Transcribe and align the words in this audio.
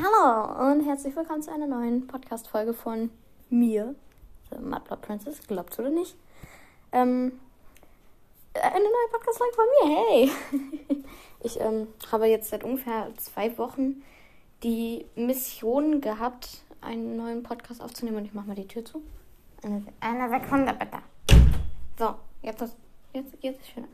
Hallo 0.00 0.70
und 0.70 0.86
herzlich 0.86 1.16
willkommen 1.16 1.42
zu 1.42 1.52
einer 1.52 1.66
neuen 1.66 2.06
Podcast-Folge 2.06 2.72
von 2.72 3.10
mir, 3.50 3.96
The 4.48 4.58
Mudblood 4.58 5.02
Princess, 5.02 5.44
glaubt's 5.44 5.76
oder 5.80 5.90
nicht. 5.90 6.14
Ähm, 6.92 7.32
eine 8.54 8.84
neue 8.84 9.08
Podcast-Folge 9.10 9.54
von 9.56 9.64
mir, 9.66 9.96
hey! 9.98 10.30
Ich 11.40 11.58
ähm, 11.60 11.88
habe 12.12 12.26
jetzt 12.26 12.50
seit 12.50 12.62
ungefähr 12.62 13.08
zwei 13.16 13.58
Wochen 13.58 14.04
die 14.62 15.04
Mission 15.16 16.00
gehabt, 16.00 16.62
einen 16.80 17.16
neuen 17.16 17.42
Podcast 17.42 17.80
aufzunehmen 17.80 18.18
und 18.18 18.24
ich 18.24 18.34
mache 18.34 18.46
mal 18.46 18.54
die 18.54 18.68
Tür 18.68 18.84
zu. 18.84 19.02
Eine, 19.64 19.84
eine 19.98 20.28
Sekunde 20.28 20.74
bitte. 20.74 20.98
So, 21.98 22.14
jetzt 22.42 22.62
ist, 22.62 22.76
jetzt, 23.14 23.32
jetzt 23.40 23.60
ist 23.62 23.70
schöner. 23.70 23.88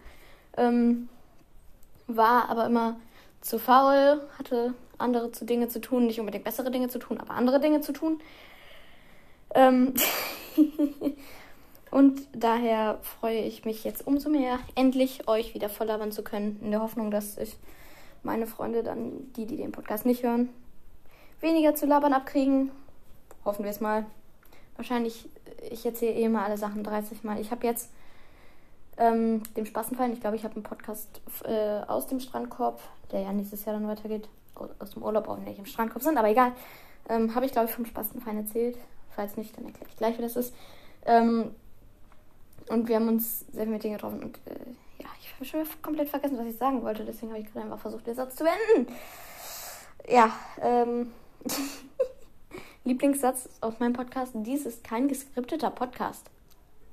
Ähm, 0.59 1.09
war 2.09 2.50
aber 2.50 2.66
immer 2.66 2.96
zu 3.41 3.59
faul, 3.59 4.21
hatte 4.39 4.75
andere 4.98 5.32
zu 5.32 5.45
Dinge 5.45 5.68
zu 5.68 5.80
tun, 5.80 6.06
nicht 6.06 6.20
unbedingt 6.20 6.45
bessere 6.45 6.70
Dinge 6.70 6.88
zu 6.88 6.98
tun, 6.98 7.18
aber 7.18 7.34
andere 7.34 7.61
Dinge 7.61 7.80
zu 7.80 7.93
tun. 7.93 8.21
Ähm 9.54 9.94
Und 11.94 12.26
daher 12.32 12.99
freue 13.02 13.38
ich 13.38 13.64
mich 13.64 13.85
jetzt 13.85 14.04
umso 14.04 14.29
mehr, 14.29 14.58
endlich 14.75 15.29
euch 15.29 15.54
wieder 15.54 15.68
voll 15.68 15.86
labern 15.86 16.11
zu 16.11 16.25
können, 16.25 16.58
in 16.61 16.72
der 16.72 16.82
Hoffnung, 16.82 17.12
dass 17.12 17.38
ich 17.38 17.57
meine 18.25 18.49
Freunde 18.49 18.82
dann, 18.82 19.32
die, 19.35 19.46
die 19.46 19.57
den 19.57 19.71
Podcast 19.71 20.04
nicht 20.04 20.25
hören, 20.25 20.49
weniger 21.40 21.76
zu 21.76 21.86
labern 21.86 22.13
abkriegen. 22.13 22.72
Hoffen 23.44 23.63
wir 23.63 23.71
es 23.71 23.80
mal. 23.80 24.07
Wahrscheinlich, 24.74 25.29
ich 25.71 25.86
erzähle 25.86 26.14
eh 26.14 26.29
mal 26.29 26.44
alle 26.44 26.58
Sachen 26.58 26.82
30 26.82 27.22
Mal. 27.22 27.40
Ich 27.40 27.52
habe 27.52 27.64
jetzt 27.64 27.93
ähm, 28.96 29.44
dem 29.57 29.64
Spaßenfallen, 29.64 30.13
ich 30.13 30.21
glaube, 30.21 30.35
ich 30.35 30.43
habe 30.43 30.54
einen 30.54 30.64
Podcast 30.64 31.21
äh, 31.44 31.82
aus 31.86 32.08
dem 32.08 32.19
Strandkorb, 32.19 32.80
der 33.12 33.20
ja 33.20 33.33
nächstes 33.33 33.64
Jahr 33.66 33.77
dann 33.77 33.86
weitergeht, 33.86 34.28
aus 34.55 34.91
dem 34.91 35.03
Urlaub, 35.03 35.28
auch 35.28 35.39
nicht 35.39 35.58
im 35.58 35.67
Strandkorb 35.67 36.03
sind, 36.03 36.17
aber 36.19 36.28
egal. 36.28 36.53
Ähm, 37.08 37.34
habe 37.34 37.47
ich, 37.47 37.53
glaube 37.53 37.69
ich, 37.69 37.75
vom 37.75 37.86
Spaßenfallen 37.86 38.47
erzählt. 38.47 38.78
Falls 39.14 39.36
nicht, 39.36 39.56
dann 39.56 39.66
erkläre 39.66 39.88
ich 39.91 39.97
gleich, 39.97 40.19
wie 40.19 40.22
das 40.22 40.36
ist. 40.36 40.55
Ähm, 41.06 41.55
und 42.69 42.88
wir 42.88 42.97
haben 42.97 43.08
uns 43.08 43.41
sehr 43.52 43.64
viel 43.64 43.72
mit 43.72 43.84
denen 43.84 43.94
getroffen. 43.94 44.22
Und 44.22 44.38
äh, 44.47 45.02
ja, 45.02 45.08
ich 45.20 45.34
habe 45.34 45.44
schon 45.44 45.82
komplett 45.82 46.08
vergessen, 46.08 46.38
was 46.38 46.47
ich 46.47 46.56
sagen 46.56 46.82
wollte. 46.82 47.05
Deswegen 47.05 47.32
habe 47.32 47.42
ich 47.42 47.52
gerade 47.52 47.66
einfach 47.66 47.80
versucht, 47.80 48.06
den 48.06 48.14
Satz 48.14 48.36
zu 48.36 48.44
beenden. 48.44 48.92
Ja, 50.08 50.32
ähm. 50.60 51.12
Lieblingssatz 52.84 53.48
aus 53.62 53.80
meinem 53.80 53.94
Podcast: 53.94 54.32
Dies 54.34 54.66
ist 54.66 54.84
kein 54.84 55.08
geskripteter 55.08 55.70
Podcast. 55.70 56.30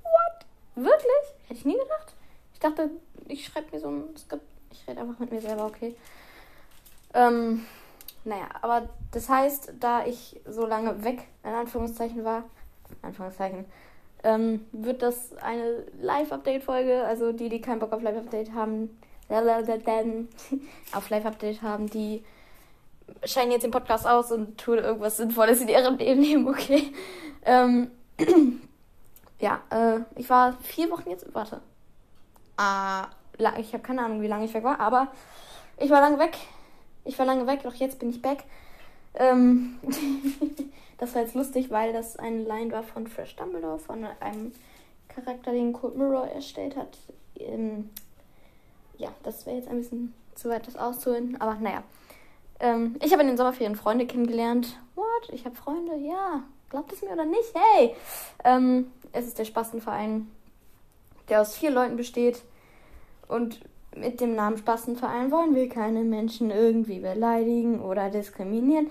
What? 0.04 0.46
Wirklich? 0.76 1.36
Hätte 1.44 1.60
ich 1.60 1.66
nie 1.66 1.78
gedacht. 1.78 2.16
Ich 2.54 2.60
dachte, 2.60 2.90
ich 3.28 3.46
schreibe 3.46 3.72
mir 3.72 3.80
so 3.82 3.90
ein 3.90 4.18
Skript. 4.18 4.46
Ich 4.72 4.88
rede 4.88 5.02
einfach 5.02 5.20
mit 5.20 5.32
mir 5.32 5.42
selber, 5.42 5.66
okay. 5.66 5.96
Ähm, 7.14 7.66
naja, 8.24 8.48
aber 8.62 8.90
das 9.12 9.30
heißt, 9.30 9.74
da 9.80 10.06
ich 10.06 10.40
so 10.46 10.66
lange 10.66 11.04
weg, 11.04 11.28
in 11.44 11.52
Anführungszeichen 11.52 12.24
war, 12.24 12.44
in 12.90 13.10
Anführungszeichen, 13.10 13.66
ähm, 14.24 14.66
wird 14.72 15.02
das 15.02 15.36
eine 15.38 15.84
Live-Update-Folge. 16.00 17.04
Also 17.04 17.32
die, 17.32 17.50
die 17.50 17.62
keinen 17.62 17.80
Bock 17.80 17.94
auf 17.94 18.02
Live-Update 18.02 18.54
haben, 18.54 18.98
auf 20.94 21.10
Live-Update 21.10 21.62
haben, 21.62 21.90
die 21.90 22.24
scheinen 23.26 23.52
jetzt 23.52 23.64
den 23.64 23.72
Podcast 23.72 24.06
aus 24.06 24.32
und 24.32 24.58
tun 24.58 24.78
irgendwas 24.78 25.18
Sinnvolles 25.18 25.62
in 25.62 25.68
ihrem 25.68 25.98
Leben 25.98 26.48
okay. 26.48 26.94
Ähm, 27.44 27.92
ja, 29.40 29.62
äh, 29.70 30.00
ich 30.16 30.30
war 30.30 30.54
vier 30.62 30.90
Wochen 30.92 31.10
jetzt, 31.10 31.34
warte. 31.34 31.62
Ah, 32.58 33.08
ich 33.58 33.74
habe 33.74 33.84
keine 33.84 34.04
Ahnung, 34.06 34.22
wie 34.22 34.28
lange 34.28 34.46
ich 34.46 34.54
weg 34.54 34.64
war, 34.64 34.80
aber 34.80 35.08
ich 35.78 35.90
war 35.90 36.02
lange 36.02 36.20
weg. 36.20 36.38
Ich 37.04 37.18
war 37.18 37.26
lange 37.26 37.48
weg, 37.48 37.62
doch 37.64 37.74
jetzt 37.74 38.00
bin 38.00 38.10
ich 38.10 38.22
back. 38.22 38.44
Ähm, 39.16 39.80
das 40.98 41.16
war 41.16 41.22
jetzt 41.22 41.36
lustig, 41.36 41.70
weil 41.70 41.94
das 41.94 42.18
eine 42.18 42.44
Line 42.44 42.72
war 42.72 42.84
von 42.84 43.08
Fresh 43.08 43.36
Dumbledore, 43.36 43.80
von 43.80 44.06
einem 44.20 44.52
Charakter, 45.10 45.52
den 45.52 45.74
Cold 45.74 45.98
Mirror 45.98 46.28
erstellt 46.28 46.76
hat. 46.76 46.98
Ähm, 47.38 47.90
ja, 48.98 49.10
das 49.24 49.46
wäre 49.46 49.58
jetzt 49.58 49.68
ein 49.68 49.78
bisschen 49.78 50.14
zu 50.36 50.50
weit, 50.50 50.68
das 50.68 50.76
auszuholen, 50.76 51.40
aber 51.42 51.56
naja. 51.56 51.84
Ähm, 52.60 52.96
ich 53.02 53.12
habe 53.12 53.24
in 53.24 53.28
den 53.28 53.38
Sommerferien 53.38 53.76
Freunde 53.76 54.06
kennengelernt. 54.06 54.78
What? 54.96 55.30
Ich 55.32 55.46
habe 55.46 55.56
Freunde? 55.56 55.96
Ja. 55.98 56.44
Glaubt 56.70 56.94
es 56.94 57.02
mir 57.02 57.12
oder 57.12 57.26
nicht? 57.26 57.54
Hey! 57.54 57.96
Ähm, 58.44 58.92
es 59.12 59.28
ist 59.28 59.40
der 59.40 59.46
Spastenverein, 59.46 60.32
der 61.28 61.42
aus 61.42 61.58
vier 61.58 61.72
Leuten 61.72 61.98
besteht. 61.98 62.44
Und 63.28 63.60
mit 63.96 64.22
dem 64.22 64.36
Namen 64.36 64.58
Spastenverein 64.58 65.32
wollen 65.32 65.54
wir 65.54 65.68
keine 65.68 66.04
Menschen 66.04 66.50
irgendwie 66.50 67.00
beleidigen 67.00 67.82
oder 67.82 68.10
diskriminieren. 68.10 68.88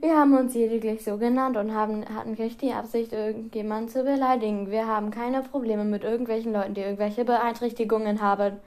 Wir 0.00 0.16
haben 0.16 0.36
uns 0.36 0.54
lediglich 0.54 1.04
so 1.04 1.16
genannt 1.16 1.56
und 1.56 1.74
haben, 1.74 2.04
hatten 2.14 2.34
nicht 2.34 2.62
die 2.62 2.72
Absicht, 2.72 3.12
irgendjemanden 3.12 3.88
zu 3.88 4.04
beleidigen. 4.04 4.70
Wir 4.70 4.86
haben 4.86 5.10
keine 5.10 5.42
Probleme 5.42 5.84
mit 5.84 6.04
irgendwelchen 6.04 6.52
Leuten, 6.52 6.74
die 6.74 6.82
irgendwelche 6.82 7.24
Beeinträchtigungen 7.24 8.20
haben. 8.20 8.58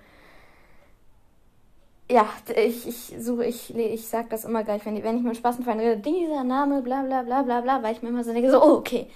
Ja, 2.11 2.27
ich, 2.55 2.87
ich 2.87 3.15
suche, 3.17 3.45
ich, 3.45 3.75
ich 3.75 4.07
sag 4.07 4.29
das 4.29 4.45
immer 4.45 4.63
gleich, 4.63 4.85
wenn, 4.85 5.01
wenn 5.03 5.17
ich 5.17 5.23
mit 5.23 5.37
Spastenverein 5.37 5.79
rede, 5.79 5.97
dieser 5.97 6.43
Name, 6.43 6.81
bla 6.81 7.01
bla 7.01 7.23
bla 7.23 7.41
bla 7.41 7.61
bla, 7.61 7.81
weil 7.81 7.95
ich 7.95 8.03
mir 8.03 8.09
immer 8.09 8.23
so 8.23 8.31
denke, 8.31 8.51
so, 8.51 8.61
oh, 8.61 8.75
okay. 8.77 9.07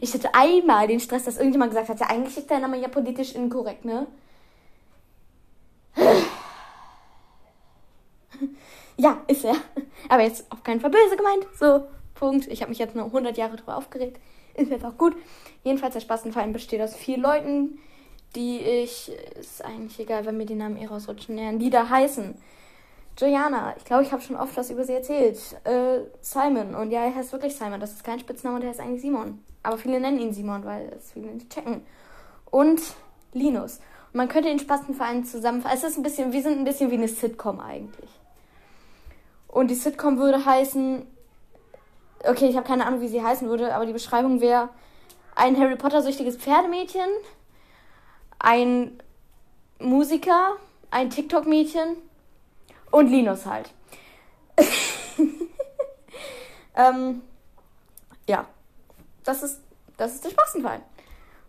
Ich 0.00 0.14
hatte 0.14 0.34
einmal 0.34 0.86
den 0.86 1.00
Stress, 1.00 1.24
dass 1.24 1.36
irgendjemand 1.36 1.72
gesagt 1.72 1.90
hat, 1.90 2.00
ja, 2.00 2.06
eigentlich 2.06 2.38
ist 2.38 2.48
der 2.48 2.60
Name 2.60 2.78
ja 2.78 2.88
politisch 2.88 3.34
inkorrekt, 3.34 3.84
ne? 3.84 4.06
Ja, 8.98 9.18
ist 9.26 9.44
er. 9.44 9.56
Aber 10.08 10.22
jetzt 10.22 10.50
auf 10.50 10.62
keinen 10.62 10.80
Fall 10.80 10.90
böse 10.90 11.16
gemeint. 11.16 11.46
So, 11.58 11.86
Punkt. 12.14 12.46
Ich 12.48 12.62
habe 12.62 12.70
mich 12.70 12.78
jetzt 12.78 12.96
nur 12.96 13.04
100 13.06 13.36
Jahre 13.36 13.56
drüber 13.56 13.76
aufgeregt. 13.76 14.18
Ist 14.54 14.70
jetzt 14.70 14.84
auch 14.84 14.96
gut. 14.96 15.14
Jedenfalls, 15.64 15.92
der 15.94 16.00
Spaßenverein 16.00 16.52
besteht 16.52 16.80
aus 16.80 16.94
vier 16.94 17.18
Leuten, 17.18 17.78
die 18.34 18.60
ich, 18.60 19.12
ist 19.38 19.64
eigentlich 19.64 19.98
egal, 20.00 20.24
wenn 20.24 20.36
mir 20.36 20.46
die 20.46 20.54
Namen 20.54 20.76
eh 20.78 20.86
rausrutschen, 20.86 21.58
die 21.58 21.70
da 21.70 21.88
heißen. 21.88 22.34
Joanna, 23.18 23.74
ich 23.76 23.84
glaube, 23.84 24.02
ich 24.02 24.12
habe 24.12 24.22
schon 24.22 24.36
oft 24.36 24.56
was 24.56 24.70
über 24.70 24.84
sie 24.84 24.92
erzählt. 24.92 25.38
Äh, 25.64 26.00
Simon, 26.20 26.74
und 26.74 26.90
ja, 26.90 27.04
er 27.04 27.14
heißt 27.14 27.32
wirklich 27.32 27.56
Simon. 27.56 27.80
Das 27.80 27.92
ist 27.92 28.04
kein 28.04 28.20
Spitzname 28.20 28.56
und 28.56 28.62
er 28.62 28.70
heißt 28.70 28.80
eigentlich 28.80 29.02
Simon. 29.02 29.42
Aber 29.62 29.78
viele 29.78 30.00
nennen 30.00 30.18
ihn 30.18 30.32
Simon, 30.32 30.64
weil 30.64 30.92
es 30.96 31.12
viele 31.12 31.28
nicht 31.28 31.50
checken. 31.50 31.82
Und 32.50 32.80
Linus. 33.32 33.80
Man 34.16 34.28
könnte 34.28 34.48
den 34.48 34.58
Spastenverein 34.58 35.26
zusammenfassen. 35.26 35.76
Es 35.76 35.84
ist 35.84 35.98
ein 35.98 36.02
bisschen, 36.02 36.32
wir 36.32 36.42
sind 36.42 36.58
ein 36.58 36.64
bisschen 36.64 36.90
wie 36.90 36.94
eine 36.94 37.06
Sitcom 37.06 37.60
eigentlich. 37.60 38.08
Und 39.46 39.68
die 39.68 39.74
Sitcom 39.74 40.16
würde 40.16 40.42
heißen, 40.42 41.06
okay, 42.24 42.48
ich 42.48 42.56
habe 42.56 42.66
keine 42.66 42.86
Ahnung, 42.86 43.02
wie 43.02 43.08
sie 43.08 43.22
heißen 43.22 43.46
würde, 43.46 43.74
aber 43.74 43.84
die 43.84 43.92
Beschreibung 43.92 44.40
wäre 44.40 44.70
ein 45.34 45.60
Harry 45.60 45.76
Potter 45.76 46.00
süchtiges 46.00 46.38
Pferdemädchen, 46.38 47.10
ein 48.38 49.02
Musiker, 49.80 50.56
ein 50.90 51.10
TikTok-Mädchen 51.10 51.96
und 52.90 53.08
Linus 53.08 53.44
halt. 53.44 53.70
ähm, 56.74 57.20
ja, 58.26 58.46
das 59.24 59.42
ist, 59.42 59.60
das 59.98 60.14
ist 60.14 60.24
der 60.24 60.30
Spaßenfall. 60.30 60.80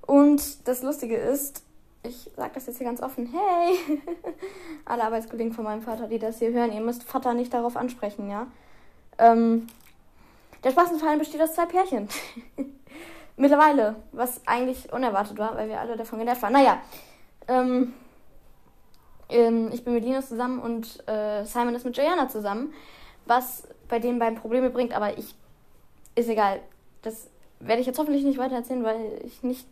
Und 0.01 0.67
das 0.67 0.81
Lustige 0.81 1.15
ist, 1.15 1.63
ich 2.07 2.29
sage 2.35 2.51
das 2.53 2.67
jetzt 2.67 2.77
hier 2.77 2.87
ganz 2.87 3.01
offen, 3.01 3.31
hey, 3.31 3.77
alle 4.85 5.03
Arbeitskollegen 5.03 5.53
von 5.53 5.63
meinem 5.63 5.81
Vater, 5.81 6.07
die 6.07 6.19
das 6.19 6.39
hier 6.39 6.51
hören, 6.51 6.71
ihr 6.71 6.81
müsst 6.81 7.03
Vater 7.03 7.33
nicht 7.33 7.53
darauf 7.53 7.77
ansprechen, 7.77 8.29
ja. 8.29 8.47
Ähm, 9.17 9.67
der 10.63 10.71
Spaßenverein 10.71 11.19
besteht 11.19 11.41
aus 11.41 11.53
zwei 11.53 11.65
Pärchen. 11.65 12.09
Mittlerweile, 13.37 13.95
was 14.11 14.41
eigentlich 14.47 14.91
unerwartet 14.91 15.37
war, 15.37 15.55
weil 15.55 15.69
wir 15.69 15.79
alle 15.79 15.95
davon 15.95 16.19
genervt 16.19 16.41
waren. 16.41 16.53
Naja, 16.53 16.81
ähm, 17.47 17.93
ähm, 19.29 19.69
ich 19.71 19.83
bin 19.83 19.93
mit 19.93 20.03
Linus 20.03 20.29
zusammen 20.29 20.59
und 20.59 21.07
äh, 21.07 21.43
Simon 21.45 21.75
ist 21.75 21.85
mit 21.85 21.95
Joanna 21.97 22.29
zusammen, 22.29 22.73
was 23.25 23.67
bei 23.87 23.99
den 23.99 24.19
beiden 24.19 24.39
Probleme 24.39 24.69
bringt, 24.69 24.93
aber 24.93 25.17
ich, 25.17 25.35
ist 26.15 26.29
egal. 26.29 26.61
Das 27.01 27.29
werde 27.59 27.81
ich 27.81 27.87
jetzt 27.87 27.99
hoffentlich 27.99 28.23
nicht 28.23 28.37
weiter 28.37 28.55
erzählen, 28.55 28.83
weil 28.83 29.21
ich 29.23 29.43
nicht 29.43 29.67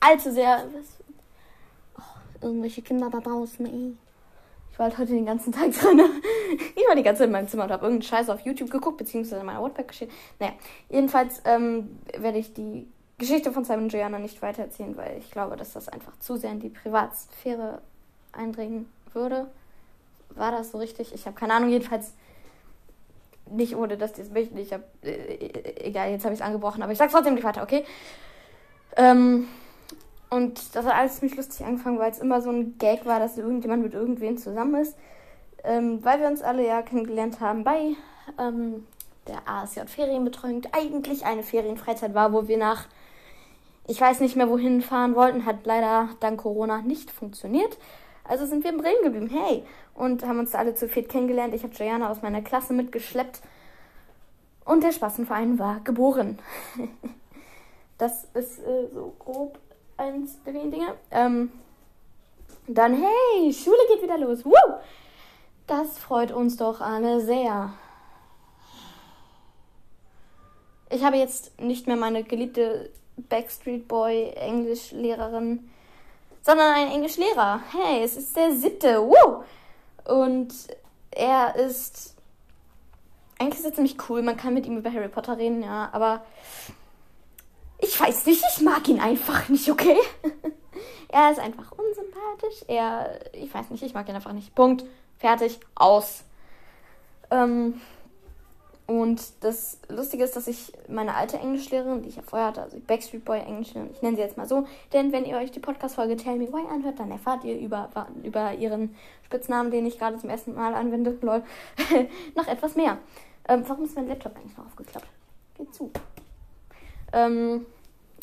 allzu 0.00 0.30
sehr, 0.30 0.64
was, 0.74 1.03
irgendwelche 2.44 2.82
Kinder 2.82 3.10
da 3.10 3.20
draußen, 3.20 3.66
ey. 3.66 3.96
Ich 4.72 4.78
war 4.78 4.86
halt 4.86 4.98
heute 4.98 5.12
den 5.12 5.26
ganzen 5.26 5.52
Tag 5.52 5.72
drin. 5.72 6.00
Ich 6.74 6.88
war 6.88 6.96
die 6.96 7.02
ganze 7.02 7.20
Zeit 7.20 7.26
in 7.26 7.32
meinem 7.32 7.48
Zimmer 7.48 7.64
und 7.64 7.70
habe 7.70 7.84
irgendeinen 7.84 8.08
Scheiß 8.08 8.28
auf 8.28 8.40
YouTube 8.40 8.70
geguckt, 8.70 8.98
beziehungsweise 8.98 9.40
in 9.40 9.46
meiner 9.46 9.60
Wordpack 9.60 9.88
geschrieben. 9.88 10.12
Naja, 10.38 10.52
jedenfalls 10.88 11.40
ähm, 11.44 11.98
werde 12.16 12.38
ich 12.38 12.54
die 12.54 12.86
Geschichte 13.18 13.52
von 13.52 13.64
Simon 13.64 13.88
Joanna 13.88 14.18
nicht 14.18 14.42
weitererzählen, 14.42 14.96
weil 14.96 15.18
ich 15.18 15.30
glaube, 15.30 15.56
dass 15.56 15.72
das 15.72 15.88
einfach 15.88 16.18
zu 16.18 16.36
sehr 16.36 16.50
in 16.50 16.60
die 16.60 16.68
Privatsphäre 16.68 17.80
eindringen 18.32 18.88
würde. 19.12 19.46
War 20.30 20.50
das 20.50 20.72
so 20.72 20.78
richtig? 20.78 21.14
Ich 21.14 21.26
habe 21.26 21.36
keine 21.36 21.54
Ahnung, 21.54 21.70
jedenfalls 21.70 22.12
nicht 23.50 23.76
ohne, 23.76 23.96
dass 23.96 24.12
die 24.12 24.22
es 24.22 24.30
möchten. 24.30 24.56
Ich 24.58 24.72
habe, 24.72 24.84
äh, 25.02 25.86
egal, 25.86 26.10
jetzt 26.10 26.24
habe 26.24 26.34
ich 26.34 26.40
es 26.40 26.46
angebrochen, 26.46 26.82
aber 26.82 26.92
ich 26.92 26.98
sag's 26.98 27.12
trotzdem 27.12 27.34
nicht 27.34 27.44
weiter, 27.44 27.62
okay? 27.62 27.84
Ähm, 28.96 29.48
und 30.30 30.74
das 30.74 30.84
hat 30.84 30.94
alles 30.94 31.18
ziemlich 31.18 31.36
lustig 31.36 31.64
angefangen, 31.64 31.98
weil 31.98 32.10
es 32.10 32.18
immer 32.18 32.40
so 32.40 32.50
ein 32.50 32.76
Gag 32.78 33.06
war, 33.06 33.20
dass 33.20 33.38
irgendjemand 33.38 33.82
mit 33.82 33.94
irgendwem 33.94 34.36
zusammen 34.36 34.82
ist. 34.82 34.96
Ähm, 35.62 36.04
weil 36.04 36.20
wir 36.20 36.26
uns 36.26 36.42
alle 36.42 36.66
ja 36.66 36.82
kennengelernt 36.82 37.40
haben 37.40 37.64
bei 37.64 37.94
ähm, 38.38 38.86
der 39.26 39.48
ASJ 39.48 39.80
Ferienbetreuung 39.86 40.62
eigentlich 40.72 41.24
eine 41.24 41.42
Ferienfreizeit 41.42 42.14
war, 42.14 42.32
wo 42.32 42.48
wir 42.48 42.58
nach, 42.58 42.86
ich 43.86 44.00
weiß 44.00 44.20
nicht 44.20 44.36
mehr 44.36 44.50
wohin 44.50 44.82
fahren 44.82 45.14
wollten, 45.14 45.46
hat 45.46 45.64
leider 45.64 46.10
dank 46.20 46.40
Corona 46.40 46.82
nicht 46.82 47.10
funktioniert. 47.10 47.78
Also 48.24 48.46
sind 48.46 48.64
wir 48.64 48.72
in 48.72 48.78
Bremen 48.78 49.02
geblieben, 49.02 49.28
hey, 49.30 49.64
und 49.94 50.26
haben 50.26 50.38
uns 50.38 50.54
alle 50.54 50.74
zu 50.74 50.88
viert 50.88 51.08
kennengelernt. 51.08 51.54
Ich 51.54 51.62
habe 51.62 51.74
Joanna 51.74 52.10
aus 52.10 52.22
meiner 52.22 52.42
Klasse 52.42 52.72
mitgeschleppt 52.72 53.40
und 54.64 54.82
der 54.82 54.92
Spassenverein 54.92 55.58
war 55.58 55.80
geboren. 55.80 56.38
das 57.98 58.24
ist 58.34 58.58
äh, 58.60 58.88
so 58.92 59.14
grob 59.18 59.58
eins 59.96 60.42
der 60.44 60.54
wenigen 60.54 60.70
Dinge. 60.70 60.94
Ähm, 61.10 61.52
dann, 62.66 62.94
hey, 62.94 63.52
Schule 63.52 63.76
geht 63.88 64.02
wieder 64.02 64.18
los. 64.18 64.44
Woo! 64.44 64.52
Das 65.66 65.98
freut 65.98 66.30
uns 66.32 66.56
doch 66.56 66.80
alle 66.80 67.20
sehr. 67.20 67.72
Ich 70.90 71.02
habe 71.02 71.16
jetzt 71.16 71.58
nicht 71.60 71.86
mehr 71.86 71.96
meine 71.96 72.22
geliebte 72.22 72.90
Backstreet 73.16 73.88
Boy 73.88 74.30
Englischlehrerin, 74.36 75.70
sondern 76.42 76.74
einen 76.74 76.92
Englischlehrer. 76.92 77.60
Hey, 77.72 78.04
es 78.04 78.16
ist 78.16 78.36
der 78.36 78.52
siebte. 78.52 79.02
Woo! 79.02 79.44
Und 80.04 80.52
er 81.10 81.56
ist. 81.56 82.14
Eigentlich 83.38 83.58
ist 83.60 83.64
er 83.64 83.74
ziemlich 83.74 83.96
cool. 84.08 84.22
Man 84.22 84.36
kann 84.36 84.54
mit 84.54 84.66
ihm 84.66 84.76
über 84.76 84.92
Harry 84.92 85.08
Potter 85.08 85.38
reden, 85.38 85.62
ja, 85.62 85.88
aber. 85.92 86.24
Ich 87.84 88.00
weiß 88.00 88.24
nicht, 88.26 88.42
ich 88.56 88.62
mag 88.62 88.88
ihn 88.88 88.98
einfach 88.98 89.48
nicht, 89.50 89.70
okay? 89.70 89.98
er 91.08 91.30
ist 91.30 91.38
einfach 91.38 91.70
unsympathisch. 91.72 92.64
Er. 92.66 93.20
Ich 93.34 93.52
weiß 93.52 93.68
nicht, 93.70 93.82
ich 93.82 93.92
mag 93.92 94.08
ihn 94.08 94.14
einfach 94.14 94.32
nicht. 94.32 94.54
Punkt. 94.54 94.84
Fertig. 95.18 95.60
Aus. 95.74 96.24
Ähm, 97.30 97.80
und 98.86 99.22
das 99.40 99.78
Lustige 99.88 100.24
ist, 100.24 100.34
dass 100.34 100.46
ich 100.46 100.72
meine 100.88 101.14
alte 101.14 101.38
Englischlehrerin, 101.38 102.02
die 102.02 102.08
ich 102.08 102.16
ja 102.16 102.22
vorher 102.22 102.48
hatte, 102.48 102.62
also 102.62 102.78
Backstreet 102.86 103.24
Boy 103.24 103.40
Englischlehrerin, 103.40 103.92
ich 103.94 104.02
nenne 104.02 104.16
sie 104.16 104.22
jetzt 104.22 104.36
mal 104.36 104.46
so, 104.46 104.66
denn 104.92 105.10
wenn 105.10 105.24
ihr 105.24 105.36
euch 105.38 105.50
die 105.50 105.60
Podcast-Folge 105.60 106.16
Tell 106.16 106.36
Me 106.36 106.52
Why 106.52 106.66
anhört, 106.70 106.98
dann 106.98 107.10
erfahrt 107.10 107.44
ihr 107.44 107.58
über, 107.58 107.88
über 108.22 108.52
ihren 108.52 108.94
Spitznamen, 109.24 109.70
den 109.70 109.86
ich 109.86 109.98
gerade 109.98 110.18
zum 110.18 110.28
ersten 110.28 110.54
Mal 110.54 110.74
anwende, 110.74 111.16
lol, 111.22 111.42
noch 112.34 112.46
etwas 112.46 112.76
mehr. 112.76 112.98
Ähm, 113.48 113.64
warum 113.66 113.84
ist 113.84 113.96
mein 113.96 114.08
Laptop 114.08 114.36
eigentlich 114.36 114.56
noch 114.56 114.66
aufgeklappt? 114.66 115.08
Geht 115.56 115.74
zu. 115.74 115.90
Ähm, 117.14 117.64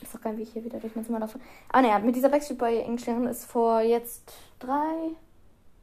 ist 0.01 0.13
doch 0.13 0.21
geil, 0.21 0.37
wie 0.37 0.43
ich 0.43 0.53
hier 0.53 0.63
wieder 0.63 0.79
durch 0.79 0.95
mein 0.95 1.05
Zimmer 1.05 1.19
laufe. 1.19 1.39
Ah, 1.71 1.81
naja, 1.81 1.99
mit 1.99 2.15
dieser 2.15 2.29
Backstreet 2.29 2.57
Boy 2.57 2.79
Englischlehrerin 2.79 3.27
ist 3.27 3.45
vor 3.45 3.81
jetzt 3.81 4.33
drei, 4.59 5.11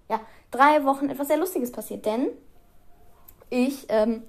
ja, 0.09 0.21
drei 0.51 0.85
Wochen 0.85 1.09
etwas 1.09 1.29
sehr 1.29 1.39
Lustiges 1.39 1.73
passiert, 1.73 2.07
denn 2.07 2.29
ich, 3.51 3.87
ähm, 3.89 4.23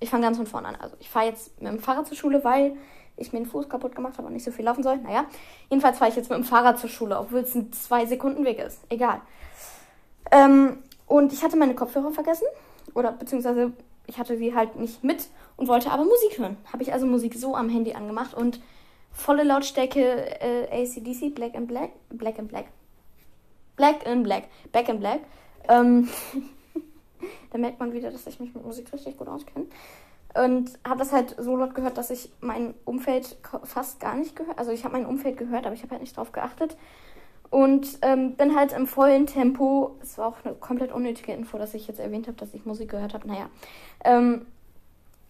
ich 0.00 0.10
fange 0.10 0.24
ganz 0.24 0.36
von 0.36 0.46
vorne 0.46 0.68
an. 0.68 0.76
Also 0.76 0.96
ich 1.00 1.10
fahre 1.10 1.26
jetzt 1.26 1.60
mit 1.60 1.72
dem 1.72 1.80
Fahrrad 1.80 2.06
zur 2.06 2.16
Schule, 2.16 2.44
weil 2.44 2.76
ich 3.16 3.32
mir 3.32 3.38
den 3.40 3.46
Fuß 3.46 3.68
kaputt 3.68 3.94
gemacht 3.94 4.18
habe 4.18 4.26
und 4.26 4.32
nicht 4.32 4.44
so 4.44 4.50
viel 4.50 4.64
laufen 4.64 4.82
soll. 4.82 4.96
Naja, 4.98 5.26
jedenfalls 5.70 5.98
fahre 5.98 6.10
ich 6.10 6.16
jetzt 6.16 6.30
mit 6.30 6.38
dem 6.38 6.44
Fahrrad 6.44 6.78
zur 6.78 6.90
Schule, 6.90 7.18
obwohl 7.18 7.40
es 7.40 7.54
ein 7.54 7.72
zwei 7.72 8.06
Sekunden 8.06 8.44
Weg 8.44 8.58
ist. 8.58 8.80
Egal. 8.88 9.20
Ähm, 10.30 10.82
und 11.06 11.32
ich 11.32 11.42
hatte 11.44 11.56
meine 11.56 11.74
Kopfhörer 11.74 12.10
vergessen. 12.10 12.46
Oder 12.94 13.12
beziehungsweise 13.12 13.72
ich 14.06 14.18
hatte 14.18 14.36
sie 14.36 14.54
halt 14.54 14.76
nicht 14.76 15.02
mit 15.04 15.28
und 15.56 15.68
wollte 15.68 15.90
aber 15.90 16.04
Musik 16.04 16.38
hören. 16.38 16.56
Habe 16.72 16.82
ich 16.82 16.92
also 16.92 17.06
Musik 17.06 17.34
so 17.34 17.54
am 17.54 17.68
Handy 17.68 17.94
angemacht 17.94 18.34
und 18.34 18.60
volle 19.14 19.44
Lautstärke 19.44 20.40
äh, 20.40 20.82
ACDC, 20.82 21.34
Black 21.34 21.54
and 21.54 21.66
Black, 21.66 21.90
Black 22.10 22.38
and 22.38 22.48
Black. 22.48 22.66
Black 23.76 24.06
and 24.06 24.22
Black, 24.22 24.44
Back 24.70 24.88
and 24.90 25.00
Black. 25.00 25.20
Ähm, 25.68 26.08
Da 27.50 27.58
merkt 27.58 27.78
man 27.78 27.92
wieder, 27.92 28.10
dass 28.10 28.26
ich 28.26 28.40
mich 28.40 28.54
mit 28.54 28.64
Musik 28.64 28.92
richtig 28.92 29.16
gut 29.16 29.28
auskenne. 29.28 29.66
Und 30.34 30.72
habe 30.84 30.98
das 30.98 31.12
halt 31.12 31.36
so 31.38 31.56
laut 31.56 31.74
gehört, 31.74 31.96
dass 31.96 32.10
ich 32.10 32.32
mein 32.40 32.74
Umfeld 32.84 33.36
fast 33.62 34.00
gar 34.00 34.16
nicht 34.16 34.34
gehört. 34.34 34.58
Also 34.58 34.72
ich 34.72 34.84
habe 34.84 34.94
mein 34.94 35.06
Umfeld 35.06 35.36
gehört, 35.36 35.64
aber 35.64 35.74
ich 35.74 35.82
habe 35.82 35.92
halt 35.92 36.00
nicht 36.00 36.16
drauf 36.16 36.32
geachtet. 36.32 36.76
Und 37.50 37.98
ähm, 38.02 38.34
bin 38.34 38.56
halt 38.56 38.72
im 38.72 38.88
vollen 38.88 39.26
Tempo. 39.26 39.96
Es 40.02 40.18
war 40.18 40.26
auch 40.26 40.38
eine 40.44 40.54
komplett 40.56 40.90
unnötige 40.90 41.32
Info, 41.32 41.56
dass 41.56 41.74
ich 41.74 41.86
jetzt 41.86 42.00
erwähnt 42.00 42.26
habe, 42.26 42.36
dass 42.36 42.52
ich 42.54 42.66
Musik 42.66 42.90
gehört 42.90 43.14
habe. 43.14 43.28
Naja. 43.28 43.48
Ähm, 44.04 44.46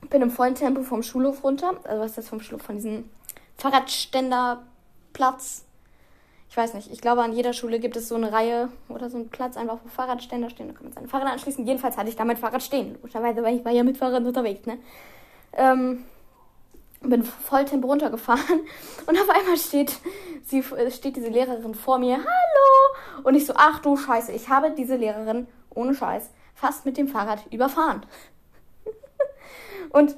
bin 0.09 0.23
im 0.23 0.31
vollen 0.31 0.55
Tempo 0.55 0.83
vom 0.83 1.03
Schulhof 1.03 1.45
runter. 1.45 1.75
Also 1.85 2.01
was 2.01 2.11
ist 2.13 2.19
das 2.19 2.29
vom 2.31 2.41
Schulhof? 2.41 2.63
Von 2.63 2.77
diesem 2.77 3.11
Fahrradständerplatz 3.57 5.65
ich 6.55 6.59
weiß 6.59 6.75
nicht, 6.75 6.93
ich 6.93 7.01
glaube, 7.01 7.21
an 7.21 7.33
jeder 7.33 7.53
Schule 7.53 7.81
gibt 7.81 7.97
es 7.97 8.07
so 8.07 8.15
eine 8.15 8.33
Reihe 8.33 8.69
oder 8.89 9.11
so 9.11 9.17
einen 9.17 9.29
Platz, 9.29 9.57
einfach 9.57 9.79
wo 9.83 9.89
Fahrradständer 9.89 10.51
stehen. 10.51 10.69
Da 10.69 10.75
kann 10.75 10.85
man 10.85 10.93
seine 10.93 11.09
Fahrrad 11.09 11.33
anschließen. 11.33 11.67
Jedenfalls 11.67 11.97
hatte 11.97 12.09
ich 12.09 12.15
da 12.15 12.25
mein 12.25 12.37
Fahrrad 12.37 12.63
stehen. 12.63 12.93
Logischerweise, 12.93 13.43
weil 13.43 13.57
ich 13.57 13.65
war 13.65 13.73
ja 13.73 13.83
mit 13.83 13.99
Fahrrad 13.99 14.25
unterwegs, 14.25 14.65
ne? 14.65 14.79
Ähm, 15.55 16.05
bin 17.01 17.25
voll 17.25 17.65
Tempo 17.65 17.89
runtergefahren 17.89 18.61
und 19.07 19.21
auf 19.21 19.29
einmal 19.31 19.57
steht, 19.57 19.99
sie, 20.45 20.63
steht 20.93 21.17
diese 21.17 21.27
Lehrerin 21.27 21.75
vor 21.75 21.99
mir. 21.99 22.19
Hallo! 22.19 23.25
Und 23.25 23.35
ich 23.35 23.47
so, 23.47 23.55
ach 23.57 23.81
du 23.81 23.97
Scheiße, 23.97 24.31
ich 24.31 24.49
habe 24.49 24.71
diese 24.71 24.95
Lehrerin 24.95 25.49
ohne 25.71 25.93
Scheiß 25.93 26.31
fast 26.55 26.87
mit 26.87 26.97
dem 26.97 27.09
Fahrrad 27.09 27.41
überfahren. 27.51 28.07
Und 29.95 30.17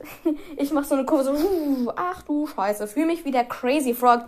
ich 0.56 0.72
mache 0.72 0.86
so 0.86 0.94
eine 0.94 1.04
Kurve 1.04 1.24
so, 1.24 1.92
ach 1.94 2.22
du 2.22 2.46
Scheiße, 2.46 2.86
fühle 2.88 3.04
mich 3.04 3.26
wie 3.26 3.30
der 3.30 3.44
Crazy 3.44 3.92
Frog. 3.92 4.22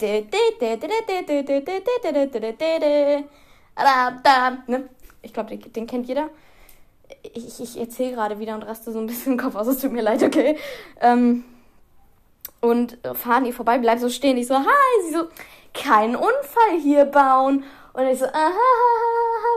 Ich 5.22 5.32
glaube, 5.32 5.56
den, 5.56 5.72
den, 5.72 5.86
kennt 5.86 6.06
jeder. 6.06 6.28
Ich, 7.32 7.60
ich 7.60 7.80
erzähle 7.80 8.12
gerade 8.12 8.38
wieder 8.38 8.54
und 8.56 8.62
raste 8.62 8.92
so 8.92 8.98
ein 8.98 9.06
bisschen 9.06 9.38
den 9.38 9.42
Kopf 9.42 9.54
aus. 9.54 9.68
Es 9.68 9.80
tut 9.80 9.90
mir 9.90 10.02
leid, 10.02 10.22
okay. 10.22 10.58
Ähm, 11.00 11.44
und 12.60 12.98
fahren 13.14 13.44
die 13.44 13.52
vorbei, 13.52 13.78
bleib 13.78 14.00
so 14.00 14.10
stehen. 14.10 14.36
Ich 14.36 14.48
so, 14.48 14.54
hi, 14.54 15.02
sie 15.06 15.14
so, 15.14 15.28
keinen 15.72 16.14
Unfall 16.14 16.78
hier 16.82 17.06
bauen. 17.06 17.64
Und 17.94 18.06
ich 18.06 18.18
so, 18.18 18.26
aha, 18.26 18.52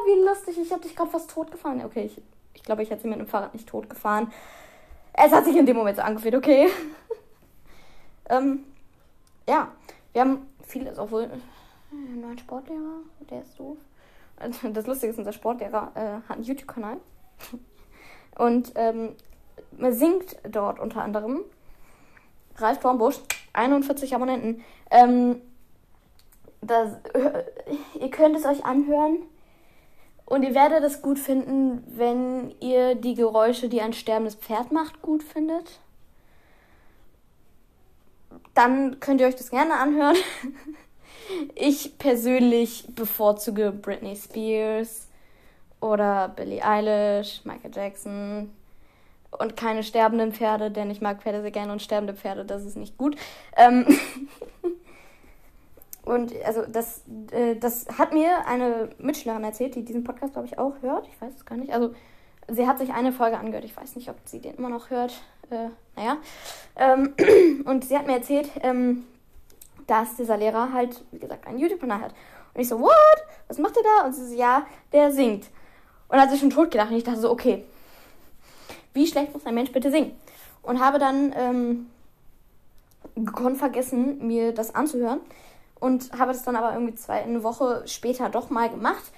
wie 0.05 0.23
lustig, 0.23 0.57
ich 0.57 0.71
habe 0.71 0.83
dich 0.83 0.95
gerade 0.95 1.11
fast 1.11 1.31
tot 1.31 1.51
gefahren. 1.51 1.83
Okay, 1.83 2.05
ich, 2.05 2.21
ich 2.53 2.63
glaube, 2.63 2.81
ich 2.81 2.89
hätte 2.89 3.01
sie 3.01 3.09
mit 3.09 3.19
dem 3.19 3.27
Fahrrad 3.27 3.53
nicht 3.53 3.67
tot 3.67 3.89
gefahren. 3.89 4.31
Es 5.13 5.31
hat 5.31 5.45
sich 5.45 5.55
in 5.55 5.65
dem 5.65 5.77
Moment 5.77 5.97
so 5.97 6.03
angefühlt, 6.03 6.35
okay. 6.35 6.69
ähm, 8.29 8.63
ja, 9.47 9.69
wir 10.13 10.21
haben 10.21 10.47
vieles, 10.63 10.97
obwohl. 10.97 11.23
Äh, 11.23 12.15
neuen 12.15 12.37
Sportlehrer, 12.37 13.01
der 13.29 13.41
ist 13.41 13.59
doof. 13.59 13.77
Das 14.73 14.87
Lustige 14.87 15.11
ist, 15.11 15.19
unser 15.19 15.33
Sportlehrer 15.33 15.91
äh, 15.95 16.27
hat 16.27 16.37
einen 16.37 16.43
YouTube-Kanal. 16.43 16.97
Und 18.37 18.71
ähm, 18.75 19.15
man 19.77 19.93
singt 19.93 20.37
dort 20.49 20.79
unter 20.79 21.03
anderem. 21.03 21.41
Ralf 22.57 22.79
Dornbusch, 22.79 23.19
41 23.53 24.15
Abonnenten. 24.15 24.63
Ähm, 24.89 25.41
das, 26.61 26.97
ihr 27.99 28.09
könnt 28.11 28.35
es 28.35 28.45
euch 28.45 28.65
anhören. 28.65 29.19
Und 30.31 30.43
ihr 30.43 30.55
werdet 30.55 30.81
es 30.85 31.01
gut 31.01 31.19
finden, 31.19 31.83
wenn 31.87 32.55
ihr 32.61 32.95
die 32.95 33.15
Geräusche, 33.15 33.67
die 33.67 33.81
ein 33.81 33.91
sterbendes 33.91 34.35
Pferd 34.35 34.71
macht, 34.71 35.01
gut 35.01 35.23
findet. 35.23 35.81
Dann 38.53 39.01
könnt 39.01 39.19
ihr 39.19 39.27
euch 39.27 39.35
das 39.35 39.51
gerne 39.51 39.73
anhören. 39.73 40.15
Ich 41.55 41.97
persönlich 41.97 42.87
bevorzuge 42.93 43.71
Britney 43.71 44.17
Spears 44.17 45.07
oder 45.79 46.27
Billie 46.29 46.61
Eilish, 46.61 47.41
Michael 47.45 47.71
Jackson 47.73 48.51
und 49.31 49.55
keine 49.55 49.83
sterbenden 49.83 50.33
Pferde, 50.33 50.71
denn 50.71 50.91
ich 50.91 50.99
mag 50.99 51.21
Pferde 51.21 51.41
sehr 51.41 51.51
gerne 51.51 51.71
und 51.71 51.81
sterbende 51.81 52.13
Pferde, 52.13 52.43
das 52.43 52.65
ist 52.65 52.75
nicht 52.75 52.97
gut. 52.97 53.15
Ähm 53.55 53.85
Und 56.03 56.33
also 56.45 56.63
das, 56.65 57.03
äh, 57.31 57.55
das 57.55 57.85
hat 57.97 58.13
mir 58.13 58.47
eine 58.47 58.89
Mitschülerin 58.97 59.43
erzählt, 59.43 59.75
die 59.75 59.85
diesen 59.85 60.03
Podcast, 60.03 60.33
glaube 60.33 60.47
ich, 60.47 60.57
auch 60.57 60.73
hört. 60.81 61.07
Ich 61.07 61.21
weiß 61.21 61.33
es 61.35 61.45
gar 61.45 61.57
nicht. 61.57 61.73
Also 61.73 61.93
sie 62.47 62.67
hat 62.67 62.79
sich 62.79 62.91
eine 62.93 63.11
Folge 63.11 63.37
angehört. 63.37 63.65
Ich 63.65 63.77
weiß 63.77 63.95
nicht, 63.95 64.09
ob 64.09 64.15
sie 64.25 64.39
den 64.39 64.55
immer 64.55 64.69
noch 64.69 64.89
hört. 64.89 65.21
Äh, 65.49 65.69
naja. 65.95 66.17
Ähm, 66.75 67.13
und 67.65 67.85
sie 67.85 67.97
hat 67.97 68.07
mir 68.07 68.15
erzählt, 68.15 68.49
ähm, 68.61 69.03
dass 69.85 70.15
dieser 70.15 70.37
Lehrer 70.37 70.73
halt, 70.73 71.03
wie 71.11 71.19
gesagt, 71.19 71.47
einen 71.47 71.59
YouTube-Kanal 71.59 72.01
hat. 72.01 72.15
Und 72.53 72.61
ich 72.61 72.67
so, 72.67 72.79
what? 72.79 72.91
Was 73.47 73.59
macht 73.59 73.75
der 73.75 73.83
da? 73.83 74.05
Und 74.05 74.13
sie 74.13 74.27
so, 74.27 74.35
ja, 74.35 74.65
der 74.91 75.11
singt. 75.11 75.49
Und 76.07 76.19
hat 76.19 76.31
sich 76.31 76.39
schon 76.39 76.49
tot 76.49 76.71
gedacht. 76.71 76.89
Und 76.89 76.97
ich 76.97 77.03
dachte 77.03 77.19
so, 77.19 77.29
okay, 77.29 77.63
wie 78.93 79.05
schlecht 79.05 79.33
muss 79.33 79.45
ein 79.45 79.53
Mensch 79.53 79.71
bitte 79.71 79.91
singen? 79.91 80.13
Und 80.63 80.79
habe 80.79 80.97
dann 80.97 81.33
ähm, 81.37 81.87
vergessen, 83.55 84.25
mir 84.25 84.51
das 84.51 84.73
anzuhören 84.73 85.21
und 85.81 86.11
habe 86.13 86.31
das 86.31 86.43
dann 86.43 86.55
aber 86.55 86.73
irgendwie 86.73 86.95
zwei, 86.95 87.23
eine 87.23 87.43
Woche 87.43 87.83
später 87.87 88.29
doch 88.29 88.49
mal 88.49 88.69
gemacht. 88.69 89.11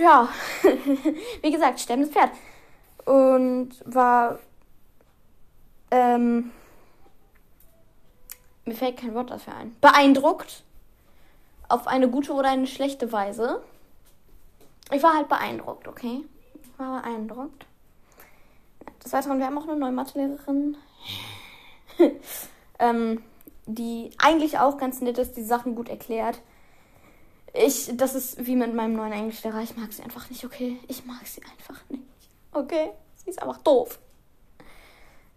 Ja, 0.00 0.28
wie 1.42 1.50
gesagt, 1.50 1.80
sterbendes 1.80 2.12
Pferd. 2.12 2.30
Und 3.04 3.70
war. 3.84 4.38
Ähm, 5.90 6.52
mir 8.66 8.74
fällt 8.74 8.98
kein 8.98 9.14
Wort 9.14 9.30
dafür 9.30 9.54
ein. 9.54 9.74
Beeindruckt. 9.80 10.62
Auf 11.70 11.86
eine 11.86 12.08
gute 12.10 12.32
oder 12.32 12.50
eine 12.50 12.66
schlechte 12.66 13.10
Weise. 13.10 13.62
Ich 14.92 15.02
war 15.02 15.14
halt 15.14 15.28
beeindruckt, 15.28 15.88
okay? 15.88 16.24
Ich 16.62 16.78
war 16.78 17.02
beeindruckt. 17.02 17.66
des 19.02 19.12
Weiteren, 19.12 19.38
wir 19.38 19.46
haben 19.46 19.58
auch 19.58 19.68
eine 19.68 19.76
neue 19.76 19.92
Mathelehrerin, 19.92 20.76
ähm, 22.78 23.22
die 23.68 24.10
eigentlich 24.18 24.58
auch 24.58 24.78
ganz 24.78 25.00
nett 25.02 25.18
ist, 25.18 25.36
die 25.36 25.44
Sachen 25.44 25.74
gut 25.74 25.88
erklärt. 25.90 26.40
Ich, 27.52 27.90
das 27.96 28.14
ist 28.14 28.46
wie 28.46 28.56
mit 28.56 28.74
meinem 28.74 28.94
neuen 28.94 29.12
Englischlehrer. 29.12 29.60
Ich 29.60 29.76
mag 29.76 29.92
sie 29.92 30.02
einfach 30.02 30.28
nicht, 30.30 30.44
okay? 30.44 30.78
Ich 30.88 31.04
mag 31.04 31.26
sie 31.26 31.42
einfach 31.42 31.80
nicht. 31.88 32.02
Okay? 32.52 32.90
Sie 33.16 33.30
ist 33.30 33.42
einfach 33.42 33.58
doof. 33.58 33.98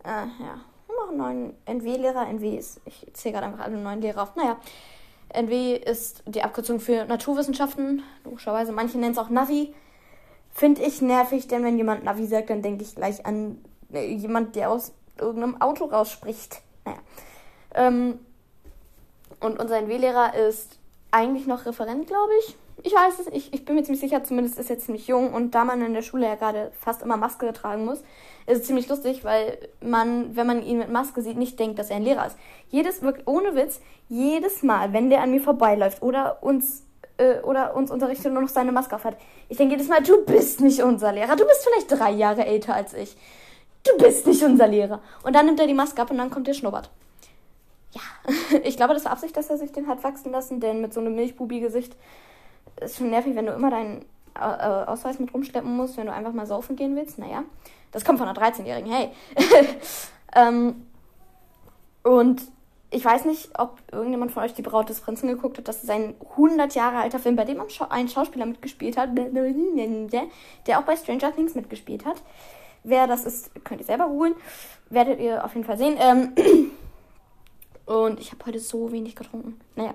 Äh, 0.04 0.10
ja. 0.10 0.62
Wir 0.88 1.04
auch 1.04 1.10
einen 1.10 1.18
neuen 1.18 1.54
NW-Lehrer. 1.66 2.28
NW 2.30 2.58
ist, 2.58 2.80
ich 2.86 3.06
zähle 3.14 3.34
gerade 3.34 3.48
einfach 3.48 3.66
alle 3.66 3.78
neuen 3.78 4.02
Lehrer 4.02 4.24
auf. 4.24 4.36
Naja. 4.36 4.58
NW 5.34 5.76
ist 5.76 6.24
die 6.26 6.44
Abkürzung 6.44 6.80
für 6.80 7.06
Naturwissenschaften. 7.06 8.04
Logischerweise. 8.24 8.72
Manche 8.72 8.98
nennen 8.98 9.14
es 9.14 9.18
auch 9.18 9.30
Navi. 9.30 9.74
Finde 10.52 10.82
ich 10.84 11.02
nervig, 11.02 11.48
denn 11.48 11.64
wenn 11.64 11.78
jemand 11.78 12.04
Navi 12.04 12.28
sagt, 12.28 12.50
dann 12.50 12.62
denke 12.62 12.84
ich 12.84 12.96
gleich 12.96 13.26
an 13.26 13.64
äh, 13.94 14.14
jemand, 14.14 14.56
der 14.56 14.70
aus 14.70 14.94
irgendeinem 15.18 15.62
Auto 15.62 15.86
rausspricht. 15.86 16.62
Ähm, 17.76 18.20
und 19.40 19.60
unser 19.60 19.78
NW-Lehrer 19.78 20.36
ist 20.36 20.78
eigentlich 21.12 21.48
noch 21.48 21.66
Referent, 21.66 22.08
glaube 22.08 22.32
ich. 22.40 22.56
Ich 22.84 22.94
weiß 22.94 23.20
es, 23.20 23.28
ich, 23.28 23.54
ich 23.54 23.66
bin 23.66 23.76
mir 23.76 23.84
ziemlich 23.84 24.02
sicher, 24.02 24.24
zumindest 24.24 24.58
ist 24.58 24.70
er 24.70 24.80
ziemlich 24.80 25.08
jung 25.08 25.34
und 25.34 25.54
da 25.54 25.66
man 25.66 25.82
in 25.82 25.94
der 25.94 26.02
Schule 26.02 26.26
ja 26.26 26.36
gerade 26.36 26.72
fast 26.80 27.04
immer 27.04 27.18
Maske 27.18 27.52
tragen 27.54 27.86
muss, 27.86 28.00
ist 28.48 28.62
es 28.62 28.64
ziemlich 28.64 28.90
lustig, 28.90 29.24
weil 29.24 29.58
man, 29.82 30.36
wenn 30.36 30.48
man 30.48 30.64
ihn 30.64 30.80
mit 30.80 30.90
Maske 30.90 31.22
sieht, 31.22 31.38
nicht 31.38 31.60
denkt, 31.60 31.78
dass 31.78 31.92
er 31.92 31.98
ein 31.98 32.04
Lehrer 32.04 32.26
ist. 32.26 32.38
Jedes, 32.70 33.04
wirklich 33.04 33.28
ohne 33.28 33.56
Witz, 33.56 33.82
jedes 34.10 34.64
Mal, 34.64 34.94
wenn 34.94 35.12
der 35.12 35.22
an 35.22 35.30
mir 35.30 35.42
vorbeiläuft 35.42 36.02
oder 36.02 36.42
uns 36.42 36.84
äh, 37.18 37.40
oder 37.42 37.76
uns 37.76 37.92
unterrichtet 37.92 38.28
und 38.28 38.34
nur 38.34 38.44
noch 38.44 38.50
seine 38.50 38.72
Maske 38.72 38.96
auf 38.96 39.04
hat, 39.04 39.18
ich 39.48 39.58
denke 39.58 39.76
jedes 39.76 39.90
Mal, 39.90 40.02
du 40.02 40.26
bist 40.26 40.62
nicht 40.62 40.82
unser 40.82 41.12
Lehrer, 41.12 41.36
du 41.36 41.46
bist 41.46 41.64
vielleicht 41.64 42.00
drei 42.00 42.12
Jahre 42.12 42.46
älter 42.46 42.74
als 42.74 42.94
ich. 42.94 43.16
Du 43.84 44.04
bist 44.04 44.26
nicht 44.26 44.44
unser 44.44 44.68
Lehrer. 44.68 45.02
Und 45.24 45.36
dann 45.36 45.46
nimmt 45.46 45.60
er 45.60 45.68
die 45.68 45.74
Maske 45.74 46.02
ab 46.02 46.10
und 46.10 46.18
dann 46.18 46.32
kommt 46.32 46.48
der 46.48 46.54
Schnubbert 46.54 46.90
ja, 47.92 48.02
ich 48.64 48.78
glaube, 48.78 48.94
das 48.94 49.06
war 49.06 49.12
Absicht, 49.12 49.36
dass 49.36 49.50
er 49.50 49.58
sich 49.58 49.72
den 49.72 49.88
hat 49.88 50.04
wachsen 50.04 50.32
lassen, 50.32 50.60
denn 50.60 50.82
mit 50.82 50.94
so 50.94 51.00
einem 51.00 51.16
Milchbubi-Gesicht 51.16 51.96
ist 52.80 52.98
schon 52.98 53.10
nervig, 53.10 53.36
wenn 53.36 53.46
du 53.46 53.54
immer 53.54 53.70
deinen 53.70 54.06
äh, 54.36 54.40
äh 54.40 54.86
Ausweis 54.86 55.20
mit 55.20 55.34
rumschleppen 55.34 55.76
musst, 55.76 55.98
wenn 55.98 56.08
du 56.08 56.14
einfach 56.14 56.34
mal 56.34 56.46
saufen 56.46 56.76
gehen 56.76 56.96
willst. 56.96 57.20
Naja, 57.20 57.44
das 57.92 58.06
kommt 58.06 58.20
von 58.20 58.28
einer 58.28 58.40
13-Jährigen, 58.40 58.92
hey. 58.92 59.10
ähm, 60.36 60.88
und 62.04 62.42
ich 62.94 63.06
weiß 63.06 63.26
nicht, 63.26 63.58
ob 63.58 63.78
irgendjemand 63.92 64.32
von 64.32 64.44
euch 64.44 64.54
die 64.54 64.62
Braut 64.62 64.90
des 64.90 65.00
Prinzen 65.00 65.30
geguckt 65.30 65.58
hat. 65.58 65.68
Das 65.68 65.82
ist 65.82 65.90
ein 65.90 66.14
100 66.32 66.76
Jahre 66.76 66.98
alter 66.98 67.20
Film, 67.20 67.38
bei 67.38 67.46
dem 67.46 67.62
ein 67.90 68.10
Schauspieler 68.10 68.46
mitgespielt 68.46 68.98
hat, 68.98 69.12
der 70.68 70.80
auch 70.80 70.84
bei 70.84 70.96
Stranger 70.98 71.34
Things 71.34 71.56
mitgespielt 71.56 72.06
hat. 72.06 72.22
Wer 72.84 73.08
das 73.08 73.26
ist, 73.26 73.64
könnt 73.64 73.80
ihr 73.80 73.86
selber 73.86 74.08
googeln. 74.08 74.36
Werdet 74.90 75.20
ihr 75.20 75.46
auf 75.46 75.54
jeden 75.54 75.66
Fall 75.66 75.78
sehen. 75.78 75.98
Ähm, 76.00 76.34
Und 77.92 78.22
ich 78.22 78.32
habe 78.32 78.46
heute 78.46 78.60
so 78.60 78.92
wenig 78.94 79.18
getrunken. 79.18 79.60
Naja. 79.76 79.94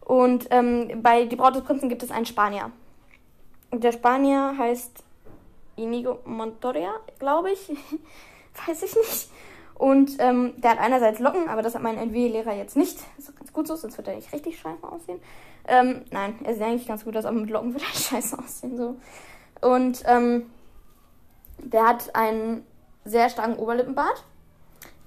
Und 0.00 0.48
ähm, 0.50 1.02
bei 1.02 1.24
Die 1.26 1.36
Braut 1.36 1.54
des 1.54 1.62
Prinzen 1.62 1.88
gibt 1.88 2.02
es 2.02 2.10
einen 2.10 2.26
Spanier. 2.26 2.72
Der 3.72 3.92
Spanier 3.92 4.56
heißt 4.58 5.04
Inigo 5.76 6.18
Montoya, 6.24 6.94
glaube 7.20 7.52
ich. 7.52 7.70
Weiß 8.66 8.82
ich 8.82 8.96
nicht. 8.96 9.30
Und 9.76 10.16
ähm, 10.18 10.54
der 10.56 10.72
hat 10.72 10.80
einerseits 10.80 11.20
Locken, 11.20 11.48
aber 11.48 11.62
das 11.62 11.76
hat 11.76 11.82
mein 11.82 11.96
NW-Lehrer 11.96 12.54
jetzt 12.54 12.76
nicht. 12.76 12.98
Ist 13.16 13.30
auch 13.30 13.36
ganz 13.36 13.52
gut 13.52 13.68
so, 13.68 13.76
sonst 13.76 13.96
wird 13.96 14.08
er 14.08 14.16
nicht 14.16 14.32
richtig 14.32 14.58
scheiße 14.58 14.82
aussehen. 14.82 15.20
Ähm, 15.68 16.02
nein, 16.10 16.34
er 16.42 16.54
sieht 16.54 16.62
eigentlich 16.62 16.88
ganz 16.88 17.04
gut 17.04 17.16
aus, 17.16 17.24
aber 17.24 17.38
mit 17.38 17.50
Locken 17.50 17.72
wird 17.72 17.84
er 17.84 17.94
scheiße 18.00 18.36
aussehen. 18.36 18.76
So. 18.76 18.96
Und 19.60 20.02
ähm, 20.06 20.50
der 21.58 21.86
hat 21.86 22.16
einen 22.16 22.66
sehr 23.04 23.30
starken 23.30 23.56
Oberlippenbart 23.56 24.24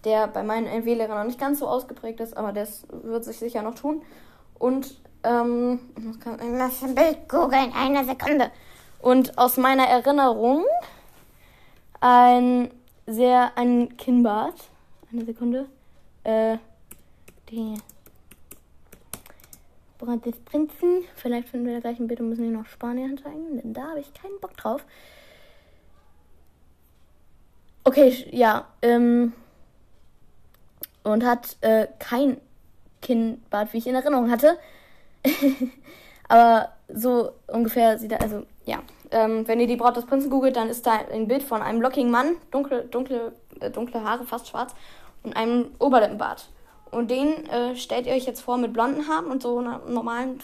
der 0.06 0.28
bei 0.28 0.44
meinen 0.44 0.68
NW-Lehrern 0.68 1.18
noch 1.18 1.26
nicht 1.26 1.40
ganz 1.40 1.60
so 1.60 1.68
ausgeprägt 1.68 2.20
ist, 2.20 2.38
aber 2.38 2.54
das 2.54 2.86
wird 2.90 3.26
sich 3.26 3.38
sicher 3.38 3.62
noch 3.62 3.76
tun. 3.76 4.02
Und, 4.58 4.96
ähm, 5.24 5.80
ich 5.98 6.20
kann 6.20 6.40
ein 6.40 6.96
Bild 6.96 7.28
googeln, 7.28 7.74
eine 7.76 8.06
Sekunde. 8.06 8.52
Und 9.00 9.38
aus 9.38 9.58
meiner 9.58 9.86
Erinnerung 9.88 10.64
ein 12.00 12.72
sehr, 13.08 13.52
ein 13.56 13.98
Kinnbart. 13.98 14.70
Eine 15.12 15.26
Sekunde. 15.26 15.66
Äh, 16.24 16.58
die 17.50 17.76
Brand 19.98 20.26
des 20.26 20.38
Prinzen. 20.40 21.04
Vielleicht 21.16 21.50
finden 21.50 21.68
wir 21.68 21.76
da 21.76 21.80
gleich 21.80 22.00
ein 22.00 22.08
Bild 22.08 22.20
und 22.20 22.30
müssen 22.30 22.44
wir 22.44 22.52
noch 22.52 22.66
Spanien 22.66 23.18
zeigen, 23.18 23.58
denn 23.58 23.74
da 23.74 23.90
habe 23.90 24.00
ich 24.00 24.14
keinen 24.14 24.40
Bock 24.40 24.56
drauf. 24.58 24.84
Okay, 27.84 28.28
ja, 28.32 28.68
ähm, 28.82 29.34
und 31.06 31.24
hat 31.24 31.58
äh, 31.62 31.88
kein 32.00 32.38
Kinnbart, 33.02 33.72
wie 33.72 33.78
ich 33.78 33.88
in 33.88 33.96
Erinnerung 33.96 34.30
hatte. 34.32 34.58
Aber 36.28 36.70
so 36.94 37.32
ungefähr 37.48 37.98
sieht 38.00 38.12
er, 38.12 38.22
also 38.22 38.44
ja. 38.66 38.80
Ähm, 39.12 39.48
wenn 39.48 39.60
ihr 39.60 39.68
die 39.68 39.76
Braut 39.76 39.96
des 39.96 40.08
Prinzen 40.08 40.32
googelt, 40.32 40.56
dann 40.56 40.68
ist 40.68 40.86
da 40.88 40.94
ein 41.14 41.28
Bild 41.28 41.44
von 41.44 41.62
einem 41.62 41.80
lockigen 41.80 42.10
Mann, 42.10 42.36
dunkle, 42.50 42.86
dunkle, 42.86 43.34
äh, 43.60 43.70
dunkle 43.70 44.04
Haare, 44.04 44.26
fast 44.26 44.48
schwarz, 44.48 44.74
und 45.22 45.38
einem 45.38 45.68
Oberlippenbart. 45.78 46.50
Und 46.90 47.12
den 47.12 47.48
äh, 47.50 47.76
stellt 47.76 48.08
ihr 48.08 48.14
euch 48.14 48.26
jetzt 48.26 48.42
vor 48.42 48.58
mit 48.58 48.74
blonden 48.74 49.08
Haaren 49.08 49.28
und 49.28 49.44
so 49.44 49.60
einer 49.60 49.82
normalen 49.88 50.40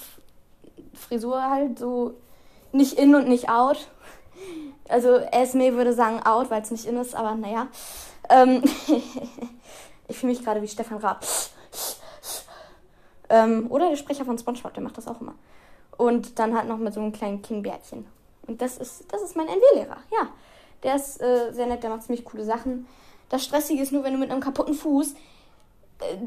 Frisur 0.94 1.42
halt, 1.42 1.80
so 1.80 2.14
nicht 2.72 3.00
in 3.00 3.16
und 3.16 3.28
nicht 3.28 3.50
out. 3.50 3.88
Also 4.88 5.16
Esme 5.16 5.74
würde 5.74 5.94
sagen 5.94 6.22
out, 6.24 6.52
weil 6.52 6.62
es 6.62 6.70
nicht 6.70 6.86
in 6.86 6.98
ist, 6.98 7.16
aber 7.16 7.34
naja. 7.34 7.68
Ähm 8.30 8.62
Ich 10.12 10.18
fühle 10.18 10.34
mich 10.34 10.44
gerade 10.44 10.62
wie 10.62 10.68
Stefan 10.68 10.98
Raab. 10.98 11.26
Ähm, 13.30 13.68
oder 13.70 13.90
der 13.90 13.96
Sprecher 13.96 14.26
von 14.26 14.38
SpongeBob, 14.38 14.74
der 14.74 14.84
macht 14.84 14.98
das 14.98 15.08
auch 15.08 15.22
immer. 15.22 15.36
Und 15.98 16.38
dann 16.38 16.54
halt 16.54 16.68
noch 16.68 16.78
mit 16.78 16.94
so 16.94 17.00
einem 17.00 17.14
kleinen 17.14 17.42
Kingbärtchen. 17.42 18.06
Und 18.46 18.62
das 18.62 18.78
ist, 18.78 19.06
das 19.08 19.22
ist 19.22 19.38
mein 19.38 19.48
NW-Lehrer. 19.48 19.98
Ja, 20.12 20.28
der 20.84 20.96
ist 20.98 21.22
äh, 21.22 21.54
sehr 21.54 21.66
nett, 21.66 21.84
der 21.84 21.92
macht 21.92 22.04
ziemlich 22.04 22.26
coole 22.26 22.44
Sachen. 22.44 22.88
Das 23.30 23.46
Stressige 23.46 23.82
ist 23.82 23.94
nur, 23.94 24.04
wenn 24.04 24.12
du 24.12 24.20
mit 24.20 24.30
einem 24.30 24.42
kaputten 24.42 24.74
Fuß 24.74 25.16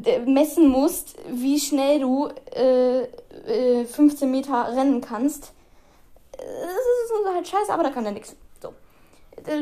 äh, 0.04 0.18
messen 0.20 0.68
musst, 0.68 1.16
wie 1.28 1.60
schnell 1.60 2.00
du 2.00 2.28
äh, 2.52 3.84
15 3.84 4.26
äh, 4.26 4.30
Meter 4.30 4.74
rennen 4.74 5.02
kannst. 5.02 5.52
Das 6.32 6.46
ist 6.46 7.34
halt 7.34 7.46
scheiße, 7.46 7.70
aber 7.70 7.82
da 7.82 7.90
kann 7.90 8.04
der 8.04 8.14
nichts. 8.14 8.34
So. 8.62 8.72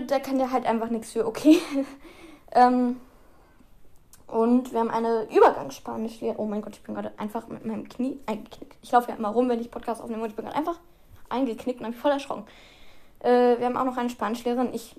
Da 0.07 0.21
kann 0.21 0.39
der 0.39 0.53
halt 0.53 0.65
einfach 0.65 0.91
nichts 0.91 1.11
für, 1.11 1.27
okay. 1.27 1.59
ähm, 2.53 3.01
und 4.33 4.73
wir 4.73 4.81
haben 4.81 4.91
eine 4.91 5.29
Übergangsspanischlehre. 5.31 6.37
Oh 6.39 6.47
mein 6.47 6.63
Gott, 6.63 6.73
ich 6.73 6.83
bin 6.83 6.95
gerade 6.95 7.13
einfach 7.19 7.49
mit 7.49 7.67
meinem 7.67 7.87
Knie 7.87 8.19
eingeknickt. 8.25 8.79
Ich 8.81 8.91
laufe 8.91 9.11
ja 9.11 9.17
immer 9.17 9.29
rum, 9.29 9.51
wenn 9.51 9.61
ich 9.61 9.71
Podcast 9.71 10.01
aufnehme 10.01 10.23
und 10.23 10.31
ich 10.31 10.37
bin 10.37 10.47
gerade 10.47 10.57
einfach 10.57 10.79
eingeknickt 11.29 11.81
und 11.81 11.85
habe 11.85 11.95
mich 11.95 12.01
voll 12.01 12.13
erschrocken. 12.13 12.47
Äh, 13.21 13.59
wir 13.59 13.67
haben 13.67 13.77
auch 13.77 13.85
noch 13.85 13.99
eine 13.99 14.09
Spanischlehrerin. 14.09 14.73
Ich, 14.73 14.97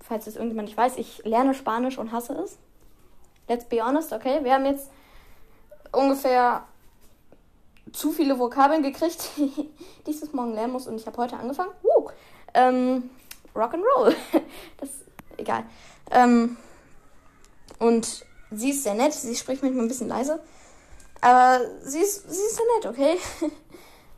falls 0.00 0.26
es 0.26 0.36
irgendjemand 0.36 0.68
nicht 0.68 0.78
weiß, 0.78 0.96
ich 0.96 1.22
lerne 1.26 1.52
Spanisch 1.52 1.98
und 1.98 2.10
hasse 2.10 2.32
es. 2.32 2.56
Let's 3.48 3.66
be 3.66 3.84
honest, 3.84 4.14
okay? 4.14 4.42
Wir 4.44 4.54
haben 4.54 4.64
jetzt 4.64 4.90
ungefähr 5.92 6.64
zu 7.92 8.12
viele 8.12 8.38
Vokabeln 8.38 8.82
gekriegt, 8.82 9.32
die 9.36 10.10
ich 10.10 10.32
morgen 10.32 10.54
lernen 10.54 10.72
muss 10.72 10.86
und 10.86 10.96
ich 10.96 11.06
habe 11.06 11.18
heute 11.18 11.36
angefangen. 11.36 11.72
Woo! 11.82 12.08
Ähm, 12.54 13.10
Rock 13.54 13.74
and 13.74 13.84
Roll. 13.94 14.16
das 14.78 14.88
egal. 15.36 15.64
Ähm, 16.10 16.56
und 17.78 18.24
sie 18.50 18.70
ist 18.70 18.82
sehr 18.82 18.94
nett. 18.94 19.12
Sie 19.12 19.34
spricht 19.34 19.62
manchmal 19.62 19.84
ein 19.84 19.88
bisschen 19.88 20.08
leise. 20.08 20.40
Aber 21.20 21.60
sie 21.82 22.00
ist, 22.00 22.30
sie 22.30 22.42
ist 22.42 22.56
sehr 22.56 22.64
nett, 22.76 22.86
okay? 22.86 23.18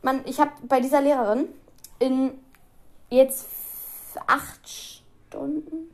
Man, 0.01 0.21
ich 0.25 0.39
habe 0.39 0.51
bei 0.63 0.79
dieser 0.79 1.01
Lehrerin 1.01 1.47
in 1.99 2.39
jetzt 3.09 3.47
acht 4.27 4.67
Stunden, 4.67 5.89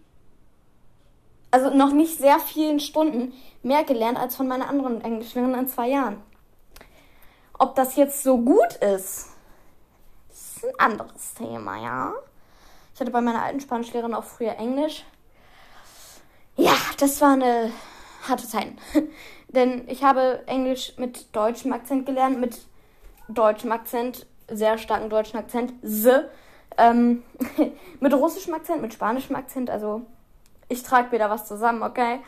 also 1.51 1.69
noch 1.71 1.91
nicht 1.91 2.17
sehr 2.17 2.39
vielen 2.39 2.79
Stunden, 2.79 3.33
mehr 3.63 3.83
gelernt 3.83 4.17
als 4.17 4.35
von 4.35 4.47
meiner 4.47 4.67
anderen 4.67 5.01
Englischlehrerin 5.01 5.55
in 5.55 5.67
zwei 5.67 5.89
Jahren. 5.89 6.21
Ob 7.57 7.75
das 7.75 7.95
jetzt 7.95 8.23
so 8.23 8.37
gut 8.37 8.75
ist, 8.75 9.29
ist 10.29 10.65
ein 10.65 10.79
anderes 10.79 11.33
Thema, 11.33 11.77
ja. 11.77 12.13
Ich 12.93 13.01
hatte 13.01 13.11
bei 13.11 13.21
meiner 13.21 13.43
alten 13.43 13.59
Spanischlehrerin 13.59 14.13
auch 14.13 14.23
früher 14.23 14.57
Englisch. 14.57 15.05
Ja, 16.55 16.75
das 16.97 17.21
war 17.21 17.33
eine 17.33 17.71
harte 18.27 18.47
Zeiten. 18.47 18.77
Denn 19.49 19.87
ich 19.87 20.03
habe 20.03 20.43
Englisch 20.45 20.93
mit 20.97 21.35
deutschem 21.35 21.73
Akzent 21.73 22.05
gelernt, 22.05 22.39
mit 22.39 22.59
deutschem 23.27 23.71
Akzent, 23.71 24.25
sehr 24.47 24.77
starken 24.77 25.09
deutschen 25.09 25.39
Akzent, 25.39 25.73
S. 25.83 26.07
Ähm, 26.77 27.23
mit 27.99 28.13
russischem 28.13 28.53
Akzent, 28.53 28.81
mit 28.81 28.93
spanischem 28.93 29.35
Akzent, 29.35 29.69
also 29.69 30.03
ich 30.69 30.83
trage 30.83 31.11
wieder 31.11 31.29
was 31.29 31.47
zusammen, 31.47 31.83
okay? 31.83 32.19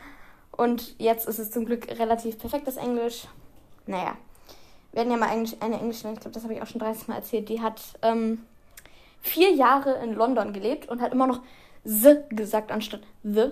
Und 0.51 1.00
jetzt 1.00 1.27
ist 1.27 1.39
es 1.39 1.51
zum 1.51 1.65
Glück 1.65 1.88
relativ 2.00 2.38
perfektes 2.38 2.77
Englisch. 2.77 3.27
Naja, 3.86 4.17
wir 4.91 5.01
hatten 5.01 5.12
ja 5.12 5.17
mal 5.17 5.31
Englisch, 5.31 5.55
eine 5.60 5.79
Englischlehrerin, 5.79 6.15
ich 6.15 6.21
glaube, 6.21 6.33
das 6.33 6.43
habe 6.43 6.53
ich 6.53 6.62
auch 6.62 6.67
schon 6.67 6.81
30 6.81 7.07
Mal 7.07 7.15
erzählt, 7.15 7.50
die 7.50 7.62
hat 7.62 7.81
ähm, 8.01 8.45
vier 9.21 9.51
Jahre 9.51 9.93
in 10.03 10.13
London 10.13 10.53
gelebt 10.53 10.89
und 10.89 11.01
hat 11.01 11.13
immer 11.13 11.27
noch 11.27 11.41
s 11.83 12.05
gesagt 12.29 12.71
anstatt 12.71 13.01
the. 13.24 13.51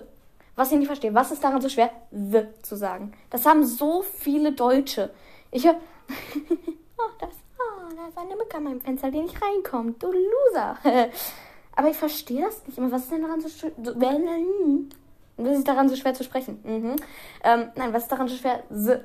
Was 0.60 0.70
ich 0.72 0.78
nicht 0.78 0.88
verstehe. 0.88 1.14
Was 1.14 1.32
ist 1.32 1.42
daran 1.42 1.62
so 1.62 1.70
schwer, 1.70 1.90
the 2.10 2.42
zu 2.60 2.76
sagen? 2.76 3.12
Das 3.30 3.46
haben 3.46 3.64
so 3.64 4.02
viele 4.02 4.52
Deutsche. 4.52 5.08
Ich 5.50 5.64
höre. 5.64 5.76
oh, 6.98 7.10
das, 7.18 7.30
oh, 7.58 7.94
da 7.96 8.08
ist 8.08 8.18
eine 8.18 8.36
Mücke 8.36 8.58
an 8.58 8.64
meinem 8.64 8.80
Fenster, 8.82 9.10
die 9.10 9.22
nicht 9.22 9.40
reinkommt. 9.40 10.02
Du 10.02 10.12
Loser. 10.12 10.76
Aber 11.76 11.88
ich 11.88 11.96
verstehe 11.96 12.42
das 12.42 12.66
nicht 12.66 12.76
immer. 12.76 12.92
Was 12.92 13.04
ist 13.04 13.10
denn 13.10 13.22
daran 13.22 13.40
so 13.40 13.48
schwer? 13.48 13.72
Was 15.38 15.56
ist 15.56 15.66
daran 15.66 15.88
so 15.88 15.96
schwer 15.96 16.12
zu 16.12 16.24
sprechen? 16.24 16.60
Mhm. 16.62 16.96
Ähm, 17.42 17.70
nein, 17.74 17.94
was 17.94 18.02
ist 18.02 18.12
daran 18.12 18.28
so 18.28 18.36
schwer, 18.36 18.62
the, 18.68 18.96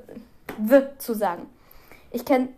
the 0.61 0.81
zu 0.97 1.13
sagen? 1.13 1.49
Ich 2.11 2.25
kenne 2.25 2.49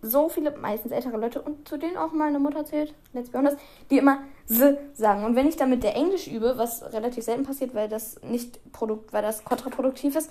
so 0.00 0.28
viele, 0.28 0.56
meistens 0.56 0.92
ältere 0.92 1.16
Leute 1.16 1.42
und 1.42 1.68
zu 1.68 1.76
denen 1.76 1.96
auch 1.96 2.12
meine 2.12 2.38
Mutter 2.38 2.64
zählt, 2.64 2.94
let's 3.12 3.30
be 3.30 3.38
honest, 3.38 3.58
die 3.90 3.98
immer 3.98 4.18
the 4.46 4.76
sagen. 4.94 5.24
Und 5.24 5.34
wenn 5.34 5.48
ich 5.48 5.56
damit 5.56 5.82
der 5.82 5.96
Englisch 5.96 6.28
übe, 6.28 6.54
was 6.56 6.82
relativ 6.92 7.24
selten 7.24 7.44
passiert, 7.44 7.74
weil 7.74 7.88
das 7.88 8.20
nicht 8.22 8.72
produkt, 8.72 9.12
weil 9.12 9.22
das 9.22 9.44
kontraproduktiv 9.44 10.14
ist, 10.14 10.30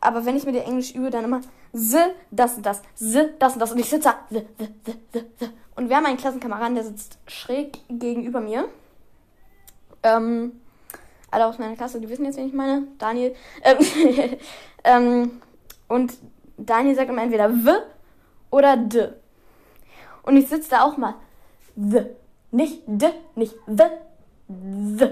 aber 0.00 0.24
wenn 0.24 0.36
ich 0.36 0.44
mit 0.44 0.54
der 0.54 0.66
Englisch 0.66 0.94
übe, 0.94 1.10
dann 1.10 1.24
immer 1.24 1.40
the, 1.72 1.98
das 2.30 2.56
und 2.56 2.66
das, 2.66 2.82
the, 2.96 3.28
das 3.38 3.54
und 3.54 3.60
das 3.60 3.72
und 3.72 3.78
ich 3.78 3.88
sitze 3.88 4.08
da, 4.08 4.14
the, 4.30 4.46
the, 4.58 4.68
the, 4.84 4.92
the, 5.12 5.24
the. 5.40 5.48
Und 5.74 5.88
wir 5.88 5.96
haben 5.96 6.06
einen 6.06 6.16
Klassenkameraden, 6.16 6.74
der 6.74 6.84
sitzt 6.84 7.18
schräg 7.26 7.78
gegenüber 7.88 8.40
mir. 8.40 8.68
Ähm, 10.02 10.60
alle 11.30 11.46
aus 11.46 11.58
meiner 11.58 11.76
Klasse, 11.76 12.00
die 12.00 12.08
wissen 12.08 12.24
jetzt, 12.24 12.36
wen 12.36 12.46
ich 12.46 12.52
meine. 12.52 12.86
Daniel. 12.98 13.34
Ähm, 13.62 13.78
ähm, 14.84 15.42
und 15.88 16.14
Daniel 16.56 16.94
sagt 16.94 17.10
immer 17.10 17.22
entweder 17.22 17.50
w 17.50 17.70
oder 18.50 18.76
d. 18.76 19.08
Und 20.22 20.36
ich 20.36 20.48
sitze 20.48 20.70
da 20.70 20.84
auch 20.84 20.96
mal 20.96 21.14
the. 21.76 22.06
Nicht 22.50 22.82
d, 22.86 23.08
nicht 23.34 23.54
the, 23.66 23.84
the, 24.48 25.08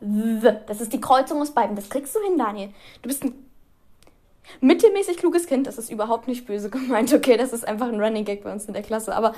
the. 0.00 0.50
Das 0.66 0.80
ist 0.80 0.92
die 0.92 1.00
Kreuzung 1.00 1.40
aus 1.40 1.50
beiden. 1.52 1.76
Das 1.76 1.88
kriegst 1.88 2.14
du 2.14 2.20
hin, 2.20 2.36
Daniel. 2.36 2.70
Du 3.00 3.08
bist 3.08 3.24
ein 3.24 3.32
mittelmäßig 4.60 5.16
kluges 5.16 5.46
Kind. 5.46 5.66
Das 5.66 5.78
ist 5.78 5.90
überhaupt 5.90 6.28
nicht 6.28 6.46
böse 6.46 6.70
gemeint, 6.70 7.12
okay? 7.12 7.36
Das 7.36 7.52
ist 7.52 7.66
einfach 7.66 7.88
ein 7.88 8.00
Running 8.00 8.24
Gag 8.24 8.44
bei 8.44 8.52
uns 8.52 8.66
in 8.66 8.74
der 8.74 8.82
Klasse. 8.82 9.14
Aber 9.14 9.34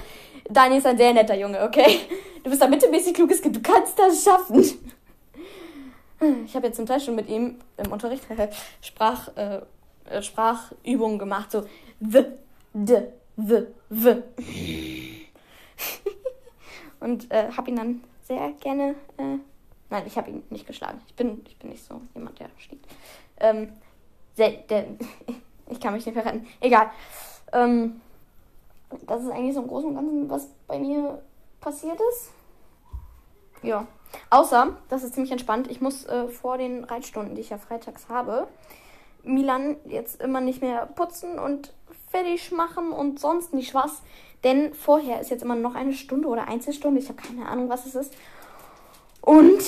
Daniel 0.50 0.78
ist 0.78 0.86
ein 0.86 0.96
sehr 0.96 1.12
netter 1.12 1.36
Junge, 1.36 1.62
okay? 1.62 2.00
Du 2.42 2.50
bist 2.50 2.62
ein 2.62 2.70
mittelmäßig 2.70 3.14
kluges 3.14 3.42
Kind. 3.42 3.56
Du 3.56 3.62
kannst 3.62 3.98
das 3.98 4.22
schaffen. 4.24 4.64
Ich 6.46 6.56
habe 6.56 6.66
jetzt 6.66 6.76
zum 6.76 6.86
Teil 6.86 7.00
schon 7.00 7.14
mit 7.14 7.28
ihm 7.28 7.56
im 7.76 7.92
Unterricht 7.92 8.24
Sprach, 8.80 9.28
äh, 9.36 10.22
Sprachübungen 10.22 11.18
gemacht. 11.18 11.52
So 11.52 11.64
the, 12.00 12.24
d, 12.72 13.02
the, 13.36 13.66
the. 13.90 14.22
Und 17.00 17.30
äh, 17.30 17.50
habe 17.52 17.70
ihn 17.70 17.76
dann 17.76 18.04
sehr 18.22 18.52
gerne. 18.52 18.94
Äh, 19.18 19.38
nein, 19.90 20.02
ich 20.06 20.16
habe 20.16 20.30
ihn 20.30 20.42
nicht 20.50 20.66
geschlagen. 20.66 21.00
Ich 21.06 21.14
bin, 21.14 21.42
ich 21.46 21.58
bin 21.58 21.70
nicht 21.70 21.84
so 21.84 22.00
jemand, 22.14 22.38
der 22.38 22.48
steht. 22.58 22.80
Ähm, 23.38 23.72
sehr, 24.34 24.50
der, 24.50 24.86
ich 25.68 25.80
kann 25.80 25.92
mich 25.92 26.06
nicht 26.06 26.14
mehr 26.14 26.24
retten. 26.24 26.46
Egal. 26.60 26.90
Ähm, 27.52 28.00
das 29.06 29.22
ist 29.22 29.30
eigentlich 29.30 29.54
so 29.54 29.62
im 29.62 29.68
Großen 29.68 29.90
und 29.90 29.96
Ganzen, 29.96 30.30
was 30.30 30.48
bei 30.66 30.78
mir 30.78 31.22
passiert 31.60 31.98
ist. 32.12 32.30
Ja. 33.62 33.86
Außer, 34.30 34.76
das 34.88 35.02
ist 35.02 35.14
ziemlich 35.14 35.32
entspannt, 35.32 35.68
ich 35.68 35.80
muss 35.80 36.06
äh, 36.06 36.28
vor 36.28 36.58
den 36.58 36.84
Reitstunden, 36.84 37.34
die 37.34 37.40
ich 37.40 37.50
ja 37.50 37.58
freitags 37.58 38.08
habe, 38.08 38.46
Milan 39.24 39.76
jetzt 39.84 40.22
immer 40.22 40.40
nicht 40.40 40.62
mehr 40.62 40.86
putzen 40.86 41.38
und 41.38 41.72
fertig 42.16 42.50
machen 42.52 42.92
und 42.92 43.20
sonst 43.20 43.52
nicht 43.52 43.74
was. 43.74 44.02
Denn 44.44 44.74
vorher 44.74 45.20
ist 45.20 45.30
jetzt 45.30 45.42
immer 45.42 45.54
noch 45.54 45.74
eine 45.74 45.92
Stunde 45.92 46.28
oder 46.28 46.48
Einzelstunde. 46.48 47.00
Ich 47.00 47.08
habe 47.08 47.20
keine 47.20 47.46
Ahnung, 47.46 47.68
was 47.68 47.86
es 47.86 47.94
ist. 47.94 48.14
Und 49.20 49.62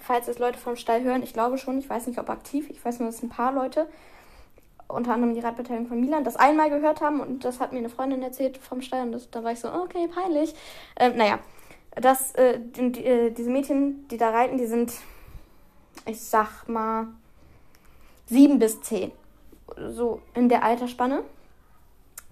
falls 0.00 0.28
es 0.28 0.38
Leute 0.38 0.58
vom 0.58 0.76
Stall 0.76 1.02
hören, 1.02 1.22
ich 1.22 1.32
glaube 1.32 1.58
schon, 1.58 1.78
ich 1.78 1.88
weiß 1.88 2.06
nicht, 2.06 2.18
ob 2.18 2.28
aktiv, 2.28 2.68
ich 2.70 2.84
weiß 2.84 2.98
nur, 2.98 3.08
dass 3.08 3.22
ein 3.22 3.28
paar 3.28 3.52
Leute, 3.52 3.88
unter 4.88 5.14
anderem 5.14 5.34
die 5.34 5.40
Radbeteiligung 5.40 5.86
von 5.88 6.00
Milan, 6.00 6.24
das 6.24 6.36
einmal 6.36 6.70
gehört 6.70 7.00
haben 7.00 7.20
und 7.20 7.44
das 7.44 7.60
hat 7.60 7.72
mir 7.72 7.78
eine 7.78 7.88
Freundin 7.88 8.22
erzählt 8.22 8.58
vom 8.58 8.82
Stall 8.82 9.02
und 9.02 9.12
das, 9.12 9.30
da 9.30 9.42
war 9.42 9.52
ich 9.52 9.60
so, 9.60 9.72
okay, 9.72 10.08
peinlich. 10.08 10.54
Ähm, 10.98 11.16
naja, 11.16 11.38
dass 11.94 12.34
äh, 12.34 12.58
die, 12.58 12.92
die, 12.92 13.04
äh, 13.04 13.30
diese 13.30 13.50
Mädchen, 13.50 14.06
die 14.08 14.16
da 14.16 14.30
reiten, 14.30 14.58
die 14.58 14.66
sind, 14.66 14.92
ich 16.06 16.20
sag 16.20 16.68
mal, 16.68 17.06
sieben 18.26 18.58
bis 18.58 18.82
zehn. 18.82 19.12
So 19.76 20.20
in 20.34 20.48
der 20.48 20.64
Altersspanne. 20.64 21.22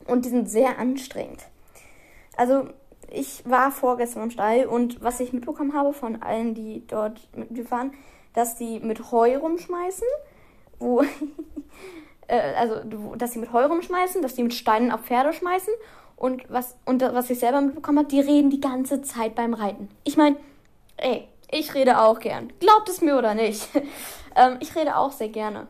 Und 0.07 0.25
die 0.25 0.31
sind 0.31 0.51
sehr 0.51 0.79
anstrengend. 0.79 1.41
Also, 2.37 2.69
ich 3.11 3.43
war 3.45 3.71
vorgestern 3.71 4.25
im 4.25 4.31
Stall 4.31 4.67
und 4.67 5.03
was 5.03 5.21
ich 5.21 5.33
mitbekommen 5.33 5.75
habe 5.75 5.93
von 5.93 6.23
allen, 6.23 6.55
die 6.55 6.87
dort 6.87 7.21
mit 7.37 7.51
mir 7.51 7.67
fahren, 7.67 7.93
dass 8.33 8.57
die 8.57 8.81
mit 8.81 9.13
Heu 9.13 9.37
rumschmeißen, 9.37 10.07
wo, 10.79 11.03
äh, 12.27 12.55
also, 12.57 12.77
dass 13.17 13.33
sie 13.33 13.39
mit 13.39 13.53
Heu 13.53 13.67
rumschmeißen, 13.67 14.23
dass 14.23 14.35
die 14.35 14.43
mit 14.43 14.55
Steinen 14.55 14.91
auf 14.91 15.03
Pferde 15.03 15.33
schmeißen 15.33 15.75
und 16.17 16.45
was, 16.49 16.77
und 16.87 17.03
was 17.03 17.29
ich 17.31 17.39
selber 17.39 17.61
mitbekommen 17.61 17.99
habe, 17.99 18.09
die 18.09 18.21
reden 18.21 18.51
die 18.51 18.61
ganze 18.61 19.03
Zeit 19.03 19.35
beim 19.35 19.55
Reiten. 19.55 19.89
Ich 20.05 20.17
meine, 20.17 20.37
ey, 20.97 21.29
ich 21.51 21.75
rede 21.75 22.01
auch 22.01 22.19
gern. 22.21 22.53
Glaubt 22.61 22.89
es 22.89 23.03
mir 23.03 23.19
oder 23.19 23.35
nicht? 23.35 23.69
ähm, 24.37 24.57
ich 24.61 24.75
rede 24.75 24.97
auch 24.97 25.13
sehr 25.13 25.29
gerne. 25.29 25.67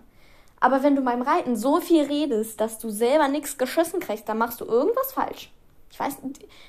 Aber 0.62 0.85
wenn 0.85 0.94
du 0.94 1.03
beim 1.03 1.22
Reiten 1.22 1.57
so 1.57 1.81
viel 1.81 2.05
redest, 2.05 2.61
dass 2.61 2.79
du 2.79 2.88
selber 2.88 3.27
nichts 3.27 3.59
geschissen 3.59 3.98
kriegst, 3.98 4.29
dann 4.29 4.38
machst 4.38 4.61
du 4.61 4.64
irgendwas 4.64 5.12
falsch. 5.12 5.51
Ich 5.90 5.98
weiß, 5.98 6.18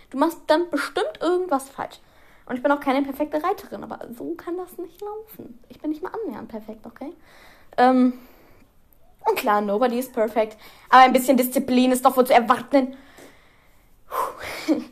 du 0.10 0.18
machst 0.18 0.40
dann 0.48 0.68
bestimmt 0.72 1.22
irgendwas 1.22 1.70
falsch. 1.70 2.00
Und 2.48 2.56
ich 2.56 2.64
bin 2.64 2.72
auch 2.72 2.80
keine 2.80 3.04
perfekte 3.04 3.44
Reiterin, 3.44 3.84
aber 3.84 4.00
so 4.18 4.34
kann 4.34 4.58
das 4.58 4.80
nicht 4.80 5.00
laufen. 5.00 5.60
Ich 5.70 5.80
bin 5.80 5.92
nicht 5.92 6.02
mal 6.02 6.12
annähernd 6.12 6.50
perfekt, 6.50 6.88
okay? 6.88 7.14
Ähm, 7.78 8.14
und 9.30 9.38
klar, 9.38 9.62
nobody 9.62 10.00
is 10.00 10.12
perfect. 10.12 10.58
Aber 10.90 11.04
ein 11.04 11.14
bisschen 11.14 11.38
Disziplin 11.38 11.92
ist 11.92 12.04
doch 12.04 12.18
wohl 12.18 12.26
zu 12.26 12.34
erwarten. 12.34 12.98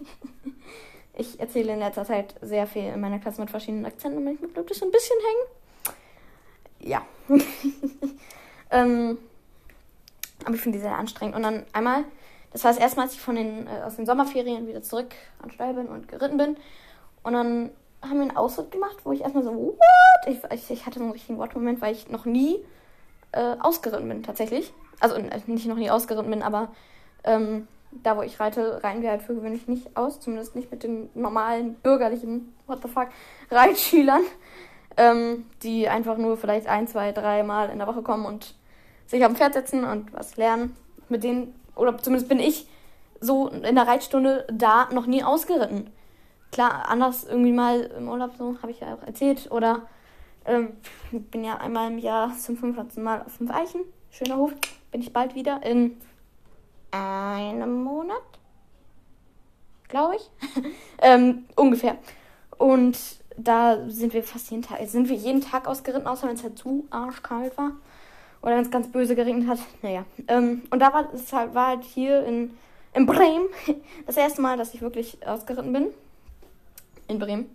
ich 1.17 1.39
erzähle 1.39 1.73
in 1.73 1.79
letzter 1.79 2.05
Zeit 2.05 2.35
sehr 2.41 2.67
viel 2.67 2.83
in 2.83 3.01
meiner 3.01 3.17
Klasse 3.17 3.41
mit 3.41 3.49
verschiedenen 3.49 3.87
Akzenten 3.87 4.19
und 4.19 4.25
manchmal 4.25 4.51
bleibt 4.51 4.69
es 4.69 4.77
so 4.77 4.85
ein 4.85 4.91
bisschen 4.91 5.17
hängen. 5.17 6.91
Ja. 6.91 7.01
ähm, 8.71 9.17
aber 10.45 10.55
ich 10.55 10.61
finde 10.61 10.77
die 10.77 10.81
sehr 10.81 10.97
anstrengend. 10.97 11.35
Und 11.35 11.43
dann 11.43 11.65
einmal, 11.73 12.03
das 12.51 12.63
war 12.63 12.71
das 12.71 12.79
erste 12.79 12.97
Mal, 12.97 13.03
als 13.03 13.13
ich 13.13 13.21
von 13.21 13.35
den, 13.35 13.67
äh, 13.67 13.81
aus 13.85 13.95
den 13.95 14.05
Sommerferien 14.05 14.67
wieder 14.67 14.81
zurück 14.81 15.13
an 15.41 15.51
Stall 15.51 15.73
bin 15.73 15.87
und 15.87 16.07
geritten 16.07 16.37
bin. 16.37 16.57
Und 17.23 17.33
dann 17.33 17.69
haben 18.01 18.15
wir 18.15 18.21
einen 18.21 18.37
Ausritt 18.37 18.71
gemacht, 18.71 18.97
wo 19.03 19.11
ich 19.11 19.21
erstmal 19.21 19.43
so, 19.43 19.53
what? 19.53 20.27
Ich, 20.27 20.39
ich, 20.51 20.71
ich 20.71 20.85
hatte 20.85 20.99
so 20.99 21.05
einen 21.05 21.13
richtigen 21.13 21.37
What-Moment, 21.37 21.81
weil 21.81 21.93
ich 21.93 22.09
noch 22.09 22.25
nie 22.25 22.57
äh, 23.31 23.55
ausgeritten 23.59 24.07
bin, 24.07 24.23
tatsächlich. 24.23 24.73
Also 24.99 25.15
äh, 25.15 25.39
nicht 25.45 25.67
noch 25.67 25.75
nie 25.75 25.91
ausgeritten 25.91 26.31
bin, 26.31 26.41
aber 26.41 26.69
ähm, 27.23 27.67
da 27.91 28.17
wo 28.17 28.21
ich 28.21 28.39
reite, 28.39 28.83
reiten 28.83 29.01
wir 29.01 29.09
halt 29.09 29.21
für 29.21 29.35
gewöhnlich 29.35 29.67
nicht 29.67 29.95
aus, 29.97 30.19
zumindest 30.19 30.55
nicht 30.55 30.71
mit 30.71 30.83
den 30.83 31.09
normalen 31.13 31.75
bürgerlichen, 31.75 32.53
what 32.67 32.79
the 32.81 32.87
fuck, 32.87 33.09
Reitschülern, 33.49 34.21
ähm, 34.97 35.45
die 35.61 35.89
einfach 35.89 36.17
nur 36.17 36.37
vielleicht 36.37 36.67
ein, 36.67 36.87
zwei, 36.87 37.11
drei 37.11 37.43
Mal 37.43 37.69
in 37.69 37.79
der 37.79 37.87
Woche 37.87 38.01
kommen 38.01 38.25
und 38.25 38.55
sich 39.11 39.23
auf 39.23 39.31
dem 39.31 39.35
Pferd 39.35 39.53
setzen 39.53 39.83
und 39.83 40.11
was 40.13 40.37
lernen. 40.37 40.75
Mit 41.09 41.23
denen, 41.23 41.53
oder 41.75 41.97
zumindest 41.97 42.29
bin 42.29 42.39
ich 42.39 42.67
so 43.19 43.49
in 43.49 43.75
der 43.75 43.87
Reitstunde 43.87 44.47
da 44.51 44.89
noch 44.91 45.05
nie 45.05 45.23
ausgeritten. 45.23 45.91
Klar, 46.51 46.89
anders 46.89 47.23
irgendwie 47.23 47.51
mal 47.51 47.81
im 47.97 48.09
Urlaub, 48.09 48.31
so 48.37 48.57
habe 48.61 48.71
ich 48.71 48.79
ja 48.79 48.95
auch 48.95 49.05
erzählt, 49.05 49.51
oder 49.51 49.83
ähm, 50.45 50.73
bin 51.11 51.43
ja 51.43 51.57
einmal 51.57 51.91
im 51.91 51.99
Jahr 51.99 52.35
zum 52.37 52.57
15. 52.57 53.03
Mal 53.03 53.21
auf 53.21 53.33
fünf 53.33 53.51
Eichen. 53.51 53.81
Schöner 54.09 54.37
Hof. 54.37 54.53
Bin 54.91 55.01
ich 55.01 55.13
bald 55.13 55.35
wieder 55.35 55.61
in 55.63 55.97
einem 56.91 57.83
Monat, 57.83 58.23
glaube 59.87 60.15
ich. 60.15 60.29
ähm, 61.01 61.45
ungefähr. 61.55 61.97
Und 62.57 62.97
da 63.37 63.87
sind 63.87 64.13
wir 64.13 64.23
fast 64.23 64.51
jeden 64.51 64.63
Tag, 64.63 64.79
sind 64.87 65.07
wir 65.09 65.15
jeden 65.15 65.41
Tag 65.41 65.67
ausgeritten, 65.67 66.07
außer 66.07 66.27
wenn 66.27 66.35
es 66.35 66.43
halt 66.43 66.57
zu 66.57 66.85
arschkalt 66.89 67.57
war. 67.57 67.71
Oder 68.41 68.55
wenn 68.55 68.63
es 68.63 68.71
ganz 68.71 68.91
böse 68.91 69.15
geregnet 69.15 69.47
hat. 69.47 69.59
Naja. 69.81 70.05
Ähm, 70.27 70.63
und 70.71 70.79
da 70.79 70.93
war 70.93 71.13
es 71.13 71.31
halt, 71.31 71.53
war 71.53 71.67
halt 71.67 71.83
hier 71.83 72.25
in, 72.25 72.57
in 72.93 73.05
Bremen 73.05 73.47
das 74.05 74.17
erste 74.17 74.41
Mal, 74.41 74.57
dass 74.57 74.73
ich 74.73 74.81
wirklich 74.81 75.25
ausgeritten 75.25 75.73
bin. 75.73 75.87
In 77.07 77.19
Bremen. 77.19 77.49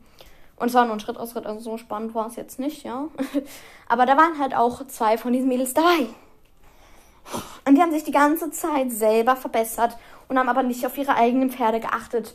Und 0.57 0.69
es 0.69 0.75
war 0.75 0.85
nur 0.85 0.95
ein 0.95 1.01
Schrittausritt, 1.01 1.47
also 1.47 1.61
so 1.61 1.77
spannend 1.77 2.15
war 2.15 2.27
es 2.27 2.37
jetzt 2.37 2.59
nicht, 2.59 2.85
ja. 2.85 3.09
Aber 3.89 4.07
da 4.07 4.17
waren 4.17 4.39
halt 4.39 4.55
auch 4.55 4.87
zwei 4.87 5.19
von 5.19 5.33
diesen 5.33 5.49
Mädels 5.49 5.75
dabei. 5.75 6.07
Und 7.67 7.75
die 7.75 7.83
haben 7.83 7.93
sich 7.93 8.05
die 8.05 8.13
ganze 8.13 8.51
Zeit 8.51 8.91
selber 8.91 9.37
verbessert 9.37 9.99
und 10.29 10.39
haben 10.39 10.49
aber 10.49 10.63
nicht 10.63 10.87
auf 10.87 10.97
ihre 10.97 11.15
eigenen 11.15 11.51
Pferde 11.51 11.81
geachtet. 11.81 12.35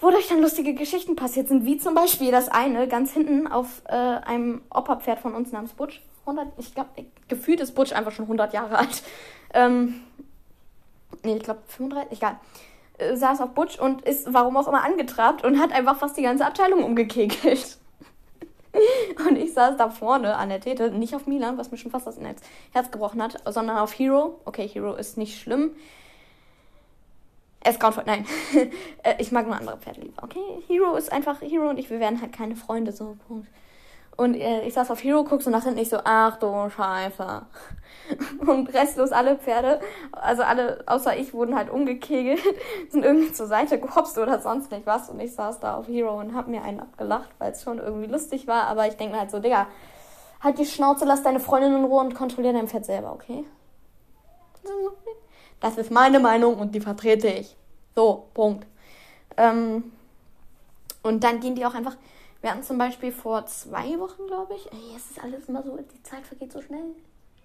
Wodurch 0.00 0.28
dann 0.28 0.42
lustige 0.42 0.74
Geschichten 0.74 1.16
passiert 1.16 1.48
sind, 1.48 1.64
wie 1.64 1.78
zum 1.78 1.94
Beispiel 1.94 2.30
das 2.30 2.48
eine 2.48 2.86
ganz 2.88 3.12
hinten 3.12 3.46
auf 3.46 3.82
äh, 3.86 3.94
einem 3.94 4.60
Opa-Pferd 4.70 5.18
von 5.18 5.34
uns 5.34 5.50
namens 5.50 5.72
Butch. 5.72 6.02
100, 6.26 6.48
ich 6.58 6.74
glaube, 6.74 6.90
gefühlt 7.28 7.60
ist 7.60 7.74
Butch 7.74 7.92
einfach 7.92 8.12
schon 8.12 8.24
100 8.24 8.52
Jahre 8.52 8.78
alt. 8.78 9.02
Ähm, 9.52 10.00
nee, 11.22 11.36
ich 11.36 11.42
glaube 11.42 11.60
35, 11.68 12.18
egal. 12.18 12.38
Äh, 12.98 13.16
saß 13.16 13.40
auf 13.40 13.50
Butch 13.50 13.78
und 13.78 14.02
ist 14.02 14.32
warum 14.32 14.56
auch 14.56 14.68
immer 14.68 14.84
angetrabt 14.84 15.44
und 15.44 15.60
hat 15.60 15.72
einfach 15.72 15.98
fast 15.98 16.16
die 16.16 16.22
ganze 16.22 16.46
Abteilung 16.46 16.84
umgekegelt. 16.84 17.78
Und 19.28 19.36
ich 19.36 19.52
saß 19.52 19.76
da 19.76 19.88
vorne 19.88 20.34
an 20.34 20.48
der 20.48 20.60
Tete, 20.60 20.90
nicht 20.90 21.14
auf 21.14 21.28
Milan, 21.28 21.58
was 21.58 21.70
mir 21.70 21.78
schon 21.78 21.92
fast 21.92 22.08
das 22.08 22.18
Herz 22.72 22.90
gebrochen 22.90 23.22
hat, 23.22 23.40
sondern 23.46 23.78
auf 23.78 23.96
Hero. 23.96 24.40
Okay, 24.46 24.66
Hero 24.66 24.94
ist 24.94 25.16
nicht 25.16 25.40
schlimm. 25.40 25.70
Er 27.60 27.70
ist 27.70 27.80
grauenvoll. 27.80 28.04
Nein. 28.06 28.26
Äh, 29.02 29.16
ich 29.18 29.32
mag 29.32 29.46
nur 29.46 29.56
andere 29.56 29.76
Pferde 29.76 30.00
lieber. 30.00 30.22
Okay, 30.22 30.40
Hero 30.66 30.96
ist 30.96 31.12
einfach 31.12 31.42
Hero 31.42 31.68
und 31.68 31.78
ich, 31.78 31.90
wir 31.90 32.00
werden 32.00 32.22
halt 32.22 32.32
keine 32.32 32.56
Freunde, 32.56 32.90
so, 32.90 33.16
Punkt. 33.28 33.48
Und 34.16 34.34
äh, 34.34 34.62
ich 34.62 34.74
saß 34.74 34.90
auf 34.90 35.02
Hero, 35.02 35.24
guck 35.24 35.42
so 35.42 35.50
nach 35.50 35.64
hinten, 35.64 35.80
ich 35.80 35.88
so, 35.88 35.98
ach 36.04 36.36
du 36.36 36.70
Scheiße. 36.70 37.42
Und 38.46 38.72
restlos 38.72 39.12
alle 39.12 39.36
Pferde, 39.36 39.80
also 40.12 40.42
alle 40.42 40.84
außer 40.86 41.16
ich, 41.16 41.32
wurden 41.32 41.56
halt 41.56 41.70
umgekegelt, 41.70 42.40
sind 42.90 43.04
irgendwie 43.04 43.32
zur 43.32 43.46
Seite 43.46 43.80
gehopst 43.80 44.18
oder 44.18 44.40
sonst 44.40 44.70
nicht 44.70 44.86
was. 44.86 45.08
Und 45.08 45.20
ich 45.20 45.34
saß 45.34 45.58
da 45.60 45.76
auf 45.76 45.88
Hero 45.88 46.18
und 46.20 46.34
hab 46.34 46.46
mir 46.46 46.62
einen 46.62 46.80
abgelacht, 46.80 47.30
weil 47.38 47.52
es 47.52 47.62
schon 47.62 47.78
irgendwie 47.78 48.06
lustig 48.06 48.46
war. 48.46 48.68
Aber 48.68 48.86
ich 48.86 48.96
denke 48.96 49.14
mir 49.14 49.20
halt 49.20 49.30
so, 49.30 49.40
Digga, 49.40 49.66
halt 50.40 50.58
die 50.58 50.66
Schnauze, 50.66 51.04
lass 51.06 51.22
deine 51.22 51.40
Freundin 51.40 51.74
in 51.74 51.84
Ruhe 51.84 52.00
und 52.00 52.14
kontrollier 52.14 52.52
dein 52.52 52.68
Pferd 52.68 52.84
selber, 52.84 53.12
okay? 53.12 53.44
Das 55.60 55.78
ist 55.78 55.90
meine 55.90 56.20
Meinung 56.20 56.58
und 56.58 56.74
die 56.74 56.80
vertrete 56.80 57.28
ich. 57.28 57.56
So, 57.96 58.26
Punkt. 58.34 58.66
Ähm, 59.36 59.92
und 61.02 61.24
dann 61.24 61.40
gehen 61.40 61.54
die 61.54 61.64
auch 61.64 61.74
einfach 61.74 61.96
wir 62.44 62.50
hatten 62.50 62.62
zum 62.62 62.76
Beispiel 62.76 63.10
vor 63.10 63.46
zwei 63.46 63.98
Wochen, 63.98 64.26
glaube 64.26 64.52
ich, 64.54 64.70
ey, 64.70 64.94
es 64.94 65.12
ist 65.12 65.24
alles 65.24 65.48
immer 65.48 65.62
so, 65.62 65.78
die 65.78 66.02
Zeit 66.02 66.26
vergeht 66.26 66.52
so 66.52 66.60
schnell. 66.60 66.84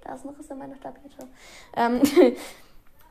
Da 0.04 0.14
ist 0.14 0.26
noch 0.26 0.34
was 0.38 0.48
in 0.48 0.58
meiner 0.58 0.78
Tablette. 0.78 1.26
Ähm, 1.74 2.02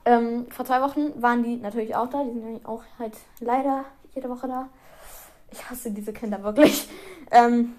ähm, 0.05 0.51
vor 0.51 0.67
zwei 0.67 0.83
Wochen 0.83 1.23
waren 1.23 1.43
die 1.43 1.57
natürlich 1.57 1.97
auch 1.97 2.11
da. 2.11 2.23
Die 2.25 2.29
sind 2.29 2.45
nämlich 2.45 2.67
auch 2.67 2.83
halt 2.99 3.17
leider 3.41 3.87
jede 4.15 4.29
Woche 4.29 4.49
da. 4.49 4.69
Ich 5.51 5.71
hasse 5.71 5.91
diese 5.91 6.13
Kinder 6.13 6.43
wirklich. 6.45 6.89
Ähm, 7.31 7.75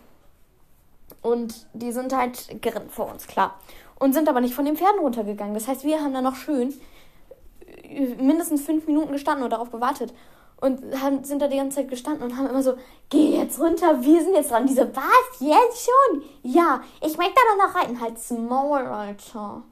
und 1.23 1.65
die 1.73 1.91
sind 1.91 2.15
halt 2.15 2.61
gerinnt 2.61 2.91
vor 2.91 3.11
uns, 3.11 3.25
klar. 3.25 3.59
Und 3.97 4.13
sind 4.13 4.29
aber 4.29 4.41
nicht 4.41 4.53
von 4.53 4.63
den 4.63 4.77
Pferden 4.77 4.99
runtergegangen. 4.99 5.55
Das 5.55 5.67
heißt, 5.67 5.83
wir 5.83 6.01
haben 6.01 6.13
da 6.13 6.21
noch 6.21 6.35
schön 6.35 6.71
mindestens 8.19 8.61
fünf 8.61 8.85
Minuten 8.85 9.11
gestanden 9.11 9.43
und 9.43 9.49
darauf 9.49 9.71
gewartet 9.71 10.13
und 10.61 11.01
haben, 11.01 11.23
sind 11.23 11.41
da 11.41 11.47
die 11.47 11.57
ganze 11.57 11.77
Zeit 11.77 11.89
gestanden 11.89 12.23
und 12.23 12.37
haben 12.37 12.47
immer 12.47 12.63
so, 12.63 12.73
geh 13.09 13.37
jetzt 13.37 13.59
runter, 13.59 14.01
wir 14.01 14.23
sind 14.23 14.35
jetzt 14.35 14.51
dran. 14.51 14.67
Diese, 14.67 14.95
was? 14.95 15.39
Jetzt 15.39 15.85
schon? 15.85 16.23
Ja, 16.43 16.81
ich 17.01 17.17
möchte 17.17 17.35
da 17.35 17.65
noch 17.65 17.75
reiten. 17.75 18.01
Halt 18.01 18.17
Maul, 18.31 18.81
Alter. 18.81 19.63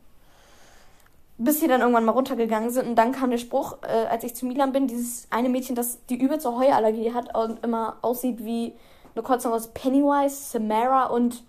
Bis 1.38 1.60
sie 1.60 1.68
dann 1.68 1.82
irgendwann 1.82 2.06
mal 2.06 2.14
runtergegangen 2.14 2.72
sind 2.72 2.88
und 2.88 2.96
dann 2.96 3.12
kam 3.12 3.30
der 3.30 3.38
Spruch, 3.38 3.78
äh, 3.84 4.08
als 4.08 4.24
ich 4.24 4.34
zu 4.34 4.46
Milan 4.46 4.72
bin, 4.72 4.88
dieses 4.88 5.28
eine 5.30 5.50
Mädchen, 5.50 5.76
das 5.76 6.04
die 6.08 6.20
übelste 6.20 6.56
Heuallergie 6.56 7.14
hat 7.14 7.38
und 7.38 7.64
immer 7.64 7.98
aussieht 8.02 8.44
wie 8.44 8.74
eine 9.14 9.24
Kreuzung 9.24 9.54
aus 9.54 9.68
Pennywise, 9.68 10.36
Samara 10.36 11.08
und 11.08 11.44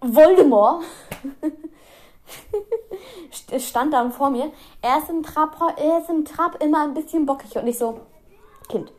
Voldemort. 0.00 0.84
stand 3.58 3.92
dann 3.92 4.12
vor 4.12 4.30
mir. 4.30 4.52
Er 4.82 4.98
ist 4.98 5.08
im 5.08 5.22
Trab, 5.22 5.56
er 5.76 6.00
ist 6.00 6.10
im 6.10 6.24
Trab 6.24 6.62
immer 6.62 6.84
ein 6.84 6.94
bisschen 6.94 7.26
bockig 7.26 7.56
und 7.56 7.66
ich 7.66 7.78
so, 7.78 8.00
Kind. 8.68 8.92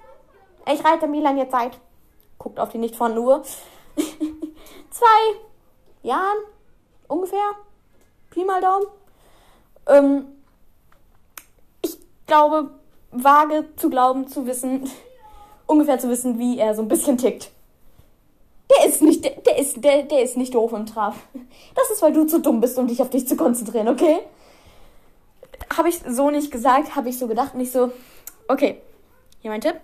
Ich 0.71 0.83
reite 0.83 1.07
Milan 1.07 1.37
jetzt 1.37 1.51
seit, 1.51 1.79
guckt 2.37 2.59
auf 2.59 2.69
die 2.69 2.77
nicht 2.77 2.95
von 2.95 3.17
Uhr, 3.17 3.43
zwei 4.89 5.39
Jahren 6.03 6.37
ungefähr. 7.07 7.51
Pi 8.29 8.45
mal 8.45 8.61
Daumen. 8.61 8.85
Ähm, 9.87 10.25
ich 11.81 11.97
glaube, 12.27 12.71
wage 13.11 13.65
zu 13.75 13.89
glauben, 13.89 14.27
zu 14.27 14.45
wissen, 14.45 14.89
ungefähr 15.65 15.99
zu 15.99 16.09
wissen, 16.09 16.39
wie 16.39 16.59
er 16.59 16.75
so 16.75 16.81
ein 16.81 16.87
bisschen 16.87 17.17
tickt. 17.17 17.51
Der 18.69 18.87
ist 18.87 19.01
nicht, 19.01 19.23
der, 19.25 19.31
der 19.31 19.57
ist, 19.57 19.83
der, 19.83 20.03
der 20.03 20.21
ist 20.21 20.37
nicht 20.37 20.53
doof 20.53 20.73
im 20.73 20.85
Traf. 20.85 21.15
Das 21.73 21.89
ist, 21.89 22.01
weil 22.03 22.13
du 22.13 22.25
zu 22.25 22.39
dumm 22.39 22.61
bist, 22.61 22.77
um 22.77 22.87
dich 22.87 23.01
auf 23.01 23.09
dich 23.09 23.27
zu 23.27 23.35
konzentrieren, 23.35 23.87
okay? 23.87 24.19
Habe 25.75 25.89
ich 25.89 25.99
so 26.07 26.29
nicht 26.29 26.51
gesagt, 26.51 26.95
habe 26.95 27.09
ich 27.09 27.17
so 27.17 27.27
gedacht, 27.27 27.55
nicht 27.55 27.71
so, 27.71 27.91
okay, 28.47 28.79
hier 29.39 29.51
mein 29.51 29.61
Tipp. 29.61 29.75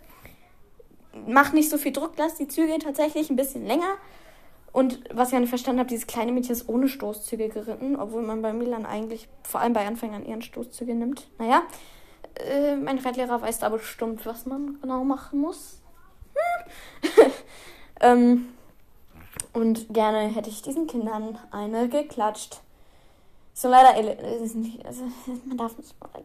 Mach 1.27 1.53
nicht 1.53 1.69
so 1.69 1.77
viel 1.77 1.93
Druck, 1.93 2.13
lass 2.17 2.35
die 2.35 2.47
Züge 2.47 2.77
tatsächlich 2.79 3.29
ein 3.29 3.35
bisschen 3.35 3.65
länger. 3.65 3.97
Und 4.73 4.99
was 5.13 5.29
ich 5.29 5.33
ja 5.33 5.39
nicht 5.39 5.49
verstanden 5.49 5.79
habe, 5.79 5.87
dieses 5.87 6.07
kleine 6.07 6.33
Mädchen 6.33 6.51
ist 6.51 6.67
ohne 6.67 6.89
Stoßzüge 6.89 7.47
geritten, 7.47 7.95
obwohl 7.95 8.23
man 8.23 8.41
bei 8.41 8.51
Milan 8.51 8.85
eigentlich, 8.85 9.29
vor 9.43 9.61
allem 9.61 9.71
bei 9.71 9.87
Anfängern, 9.87 10.25
eher 10.25 10.41
Stoßzüge 10.41 10.93
nimmt. 10.93 11.29
Naja, 11.37 11.63
äh, 12.35 12.75
mein 12.75 12.99
Reitlehrer 12.99 13.41
weiß 13.41 13.59
da 13.59 13.69
bestimmt, 13.69 14.25
was 14.25 14.45
man 14.45 14.77
genau 14.81 15.05
machen 15.05 15.39
muss. 15.39 15.81
Hm. 16.33 17.31
ähm, 18.01 18.47
und 19.53 19.93
gerne 19.93 20.27
hätte 20.27 20.49
ich 20.49 20.61
diesen 20.61 20.87
Kindern 20.87 21.39
eine 21.51 21.87
geklatscht. 21.87 22.59
So 23.57 23.69
leider, 23.69 23.93
nicht, 24.01 24.85
also, 24.85 25.03
man 25.45 25.57
darf 25.57 25.75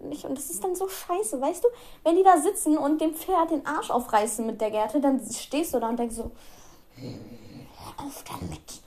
nicht. 0.02 0.24
Und 0.24 0.36
das 0.36 0.50
ist 0.50 0.64
dann 0.64 0.74
so 0.74 0.88
scheiße, 0.88 1.40
weißt 1.40 1.62
du? 1.62 1.68
Wenn 2.02 2.16
die 2.16 2.24
da 2.24 2.36
sitzen 2.36 2.76
und 2.76 3.00
dem 3.00 3.14
Pferd 3.14 3.52
den 3.52 3.64
Arsch 3.64 3.88
aufreißen 3.88 4.44
mit 4.44 4.60
der 4.60 4.72
Gerte, 4.72 5.00
dann 5.00 5.20
stehst 5.32 5.72
du 5.72 5.78
da 5.78 5.90
und 5.90 5.96
denkst 5.96 6.16
so, 6.16 6.32
hör 6.96 8.04
auf 8.04 8.24
damit. 8.24 8.82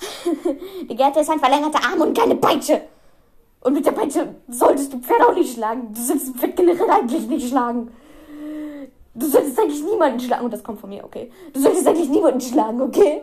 die 0.88 0.96
Gerte 0.96 1.20
ist 1.20 1.28
ein 1.28 1.38
verlängerter 1.38 1.84
Arm 1.84 2.00
und 2.00 2.16
keine 2.16 2.36
Peitsche. 2.36 2.80
Und 3.60 3.74
mit 3.74 3.84
der 3.84 3.92
Peitsche 3.92 4.36
solltest 4.48 4.94
du 4.94 4.98
Pferd 4.98 5.20
auch 5.20 5.34
nicht 5.34 5.52
schlagen. 5.52 5.92
Du 5.92 6.00
solltest 6.00 6.34
Pferd 6.36 6.56
generell 6.56 6.88
eigentlich 6.88 7.26
nicht 7.26 7.50
schlagen. 7.50 7.92
Du 9.12 9.26
solltest 9.26 9.60
eigentlich 9.60 9.82
niemanden 9.82 10.18
schlagen. 10.18 10.46
Und 10.46 10.54
das 10.54 10.64
kommt 10.64 10.80
von 10.80 10.88
mir, 10.88 11.04
okay? 11.04 11.30
Du 11.52 11.60
solltest 11.60 11.86
eigentlich 11.86 12.08
niemanden 12.08 12.40
schlagen, 12.40 12.80
okay? 12.80 13.20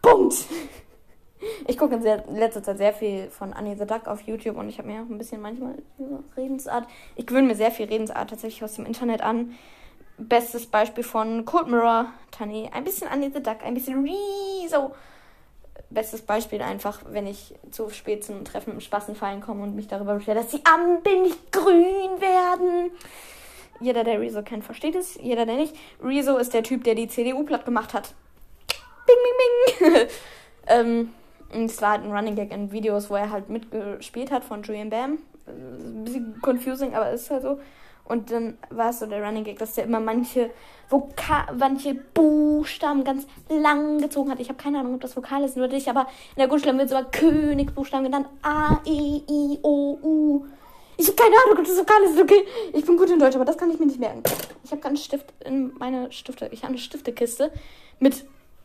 Punkt. 0.00 0.36
Ich 1.66 1.78
gucke 1.78 1.94
in, 1.94 2.02
letzter 2.36 2.62
Zeit 2.62 2.78
sehr 2.78 2.92
viel 2.92 3.30
von 3.30 3.52
Annie 3.52 3.76
the 3.76 3.86
Duck 3.86 4.06
auf 4.06 4.22
YouTube 4.22 4.56
und 4.56 4.68
ich 4.68 4.78
habe 4.78 4.88
mir 4.88 5.02
auch 5.02 5.10
ein 5.10 5.18
bisschen 5.18 5.40
manchmal 5.40 5.74
Redensart. 6.36 6.86
Ich 7.16 7.26
gewöhne 7.26 7.48
mir 7.48 7.54
sehr 7.54 7.70
viel 7.70 7.86
Redensart 7.86 8.30
tatsächlich 8.30 8.62
aus 8.64 8.74
dem 8.74 8.86
Internet 8.86 9.22
an. 9.22 9.54
Bestes 10.18 10.66
Beispiel 10.66 11.04
von 11.04 11.44
Cold 11.44 11.68
Mirror, 11.68 12.06
Tani. 12.30 12.70
Ein 12.72 12.84
bisschen 12.84 13.08
Annie 13.08 13.30
the 13.32 13.42
Duck, 13.42 13.64
ein 13.64 13.74
bisschen 13.74 14.04
Rezo. 14.04 14.94
Bestes 15.90 16.22
Beispiel 16.22 16.62
einfach, 16.62 17.00
wenn 17.08 17.26
ich 17.26 17.54
zu 17.70 17.90
spät 17.90 18.24
zum 18.24 18.44
Treffen 18.44 18.72
im 18.72 18.80
Spaßenfallen 18.80 19.40
komme 19.40 19.62
und 19.62 19.74
mich 19.74 19.88
darüber 19.88 20.14
beschwere, 20.14 20.38
dass 20.38 20.48
die 20.48 20.64
Ampeln 20.64 21.22
nicht 21.22 21.52
grün 21.52 22.20
werden. 22.20 22.90
Jeder, 23.80 24.04
der 24.04 24.20
Rezo 24.20 24.42
kennt, 24.42 24.64
versteht 24.64 24.94
es. 24.94 25.16
Jeder, 25.16 25.44
der 25.44 25.56
nicht. 25.56 25.74
Rezo 26.02 26.36
ist 26.36 26.54
der 26.54 26.62
Typ, 26.62 26.84
der 26.84 26.94
die 26.94 27.08
CDU 27.08 27.42
platt 27.42 27.64
gemacht 27.64 27.94
hat. 27.94 28.14
Bing, 29.06 29.16
bing, 29.80 29.92
bing. 29.92 30.08
ähm, 30.68 31.12
und 31.52 31.66
es 31.66 31.80
war 31.82 31.92
halt 31.92 32.04
ein 32.04 32.12
Running 32.12 32.34
Gag 32.34 32.52
in 32.52 32.72
Videos, 32.72 33.10
wo 33.10 33.16
er 33.16 33.30
halt 33.30 33.48
mitgespielt 33.48 34.30
hat 34.30 34.44
von 34.44 34.62
Julian 34.62 34.90
Bam. 34.90 35.18
Ein 35.46 36.04
bisschen 36.04 36.40
confusing, 36.40 36.94
aber 36.94 37.10
ist 37.10 37.30
halt 37.30 37.42
so. 37.42 37.58
Und 38.04 38.30
dann 38.30 38.58
war 38.70 38.90
es 38.90 38.98
so 38.98 39.06
der 39.06 39.24
Running 39.24 39.44
Gag, 39.44 39.58
dass 39.58 39.74
der 39.74 39.84
immer 39.84 40.00
manche 40.00 40.50
Voka 40.88 41.46
manche 41.56 41.94
Buchstaben 41.94 43.04
ganz 43.04 43.26
lang 43.48 43.98
gezogen 44.00 44.30
hat. 44.30 44.40
Ich 44.40 44.48
habe 44.48 44.58
keine 44.58 44.80
Ahnung, 44.80 44.94
ob 44.94 45.00
das 45.00 45.16
Vokale 45.16 45.48
sind 45.48 45.62
oder 45.62 45.72
nicht, 45.72 45.88
aber 45.88 46.02
in 46.34 46.40
der 46.40 46.48
Grundschule 46.48 46.76
wird 46.76 46.88
sogar 46.88 47.10
Königsbuchstaben 47.10 48.04
genannt. 48.04 48.26
A, 48.42 48.80
E, 48.84 49.22
I, 49.28 49.58
O, 49.62 49.98
U. 50.02 50.46
Ich 50.96 51.06
habe 51.06 51.16
keine 51.16 51.34
Ahnung, 51.44 51.58
ob 51.58 51.64
das 51.64 51.78
Vokale 51.78 52.08
sind, 52.08 52.20
okay? 52.22 52.44
Ich 52.72 52.84
bin 52.84 52.96
gut 52.96 53.08
in 53.08 53.18
Deutsch, 53.18 53.34
aber 53.34 53.44
das 53.44 53.56
kann 53.56 53.70
ich 53.70 53.78
mir 53.78 53.86
nicht 53.86 54.00
merken. 54.00 54.22
Ich 54.64 54.70
habe 54.70 54.80
keinen 54.80 54.96
Stift 54.96 55.32
in 55.44 55.72
meine 55.78 56.12
Stifte. 56.12 56.48
Ich 56.52 56.62
habe 56.62 56.72
eine 56.72 56.78
Stiftekiste 56.78 57.50
mit 57.98 58.24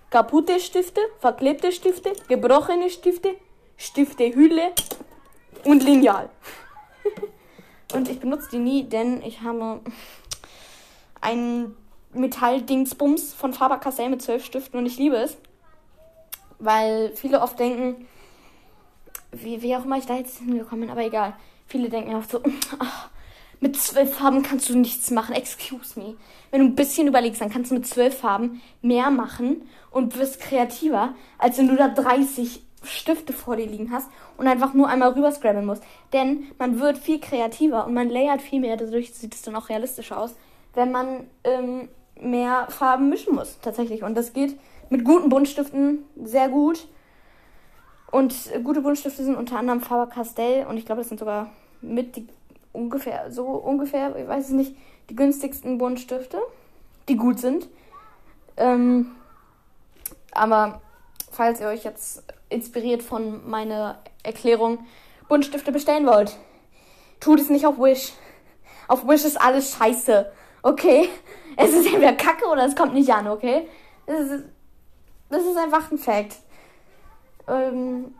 kaputte 0.09 0.59
Stifte, 0.59 1.01
verklebte 1.19 1.71
Stifte, 1.71 2.13
gebrochene 2.27 2.89
Stifte, 2.89 3.35
Stiftehülle 3.77 4.71
und 5.65 5.83
Lineal. 5.83 6.29
und 7.93 8.09
ich 8.09 8.19
benutze 8.19 8.49
die 8.51 8.59
nie, 8.59 8.83
denn 8.83 9.21
ich 9.21 9.41
habe 9.41 9.81
ein 11.21 11.75
Metalldingsbums 12.13 13.33
von 13.33 13.53
Faber-Castell 13.53 14.09
mit 14.09 14.21
zwölf 14.21 14.45
Stiften 14.45 14.79
und 14.79 14.85
ich 14.85 14.97
liebe 14.97 15.17
es. 15.17 15.37
Weil 16.59 17.11
viele 17.15 17.41
oft 17.41 17.59
denken, 17.59 18.07
wie, 19.31 19.61
wie 19.61 19.75
auch 19.75 19.85
immer 19.85 19.97
ich 19.97 20.05
da 20.05 20.15
jetzt 20.15 20.39
hingekommen 20.39 20.81
bin, 20.81 20.89
aber 20.89 21.03
egal. 21.03 21.35
Viele 21.67 21.89
denken 21.89 22.15
oft 22.15 22.31
so, 22.31 22.41
ach, 22.79 23.09
mit 23.59 23.75
zwölf 23.75 24.15
Farben 24.15 24.43
kannst 24.43 24.69
du 24.69 24.77
nichts 24.77 25.11
machen. 25.11 25.35
Excuse 25.35 25.99
me. 25.99 26.15
Wenn 26.51 26.61
du 26.61 26.67
ein 26.67 26.75
bisschen 26.75 27.07
überlegst, 27.07 27.41
dann 27.41 27.49
kannst 27.49 27.71
du 27.71 27.75
mit 27.75 27.87
zwölf 27.87 28.17
Farben 28.17 28.61
mehr 28.81 29.09
machen 29.11 29.67
und 29.91 30.17
wirst 30.17 30.39
kreativer, 30.39 31.13
als 31.37 31.57
wenn 31.57 31.67
du 31.67 31.75
da 31.75 31.87
30 31.87 32.61
Stifte 32.83 33.33
vor 33.33 33.55
dir 33.55 33.65
liegen 33.65 33.91
hast 33.91 34.09
und 34.37 34.47
einfach 34.47 34.73
nur 34.73 34.87
einmal 34.87 35.11
rüber 35.11 35.31
scrabben 35.31 35.65
musst. 35.65 35.83
Denn 36.13 36.45
man 36.57 36.79
wird 36.79 36.97
viel 36.97 37.19
kreativer 37.19 37.85
und 37.85 37.93
man 37.93 38.09
layert 38.09 38.41
viel 38.41 38.59
mehr, 38.59 38.77
dadurch 38.77 39.13
sieht 39.13 39.33
es 39.33 39.41
dann 39.41 39.55
auch 39.55 39.69
realistischer 39.69 40.19
aus, 40.19 40.35
wenn 40.73 40.91
man 40.91 41.27
ähm, 41.43 41.89
mehr 42.19 42.67
Farben 42.69 43.09
mischen 43.09 43.35
muss, 43.35 43.59
tatsächlich. 43.61 44.03
Und 44.03 44.15
das 44.15 44.33
geht 44.33 44.57
mit 44.89 45.03
guten 45.03 45.29
Buntstiften 45.29 46.05
sehr 46.23 46.49
gut. 46.49 46.87
Und 48.11 48.35
gute 48.63 48.81
Buntstifte 48.81 49.23
sind 49.23 49.35
unter 49.35 49.59
anderem 49.59 49.81
Faber-Castell 49.81 50.65
und 50.67 50.77
ich 50.77 50.85
glaube, 50.85 51.01
das 51.01 51.09
sind 51.09 51.19
sogar 51.19 51.49
mit 51.81 52.15
die 52.15 52.27
ungefähr, 52.77 53.31
so 53.31 53.45
ungefähr, 53.45 54.15
ich 54.15 54.27
weiß 54.27 54.45
es 54.45 54.51
nicht, 54.51 54.75
die 55.09 55.15
günstigsten 55.15 55.77
Buntstifte, 55.77 56.37
die 57.09 57.15
gut 57.15 57.39
sind. 57.39 57.67
Ähm, 58.57 59.15
Aber 60.31 60.81
falls 61.31 61.59
ihr 61.59 61.67
euch 61.67 61.83
jetzt 61.83 62.23
inspiriert 62.49 63.03
von 63.03 63.49
meiner 63.49 63.97
Erklärung 64.23 64.85
Buntstifte 65.27 65.71
bestellen 65.71 66.05
wollt, 66.05 66.37
tut 67.19 67.39
es 67.39 67.49
nicht 67.49 67.65
auf 67.65 67.79
Wish. 67.79 68.13
Auf 68.87 69.07
Wish 69.07 69.25
ist 69.25 69.41
alles 69.41 69.75
scheiße. 69.75 70.31
Okay? 70.61 71.09
Es 71.59 71.73
ist 71.73 71.87
entweder 71.87 72.13
kacke 72.13 72.45
oder 72.45 72.65
es 72.65 72.75
kommt 72.75 72.93
nicht 72.93 73.11
an, 73.11 73.27
okay? 73.27 73.67
Das 74.05 74.19
ist, 74.29 74.45
das 75.27 75.43
ist 75.43 75.57
einfach 75.57 75.91
ein 75.91 75.97
Fact. 75.97 76.35
Ähm, 77.47 78.13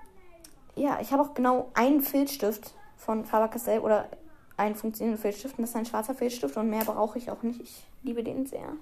ja, 0.76 0.98
ich 1.00 1.12
habe 1.12 1.22
auch 1.22 1.36
genau 1.36 1.70
einen 1.76 2.02
Filzstift 2.02 2.74
von 2.96 3.26
Faber-Castell 3.26 3.82
oder 3.82 4.10
einen 4.58 4.76
funktionierenden 4.76 5.22
Filzstift 5.22 5.58
und 5.58 5.63
das 5.63 5.70
ist 5.70 5.76
ein 5.76 5.86
schwarzer 5.86 6.15
Filzstift 6.15 6.58
und 6.58 6.70
mehr 6.70 6.84
brauche 6.84 7.17
ich 7.17 7.32
auch 7.32 7.43
nicht. 7.43 7.62
Ich 7.62 7.86
liebe 8.04 8.24
den 8.24 8.46
sehr. 8.46 8.74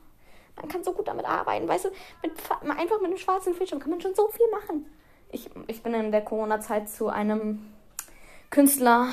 Man 0.56 0.70
kann 0.70 0.84
so 0.84 0.94
gut 0.94 1.08
damit 1.08 1.26
arbeiten, 1.26 1.68
weißt 1.68 1.86
du, 1.86 1.90
mit, 2.24 2.32
einfach 2.62 3.02
mit 3.02 3.08
einem 3.08 3.18
schwarzen 3.18 3.54
Filzstift 3.54 3.82
kann 3.82 3.92
man 3.92 4.02
schon 4.02 4.16
so 4.16 4.28
viel 4.30 4.50
machen. 4.52 4.86
Ich, 5.32 5.50
ich 5.68 5.84
bin 5.84 5.94
in 5.94 6.12
der 6.12 6.22
Corona-Zeit 6.22 6.90
zu 6.90 7.10
einem 7.10 7.66
Künstler 8.50 9.10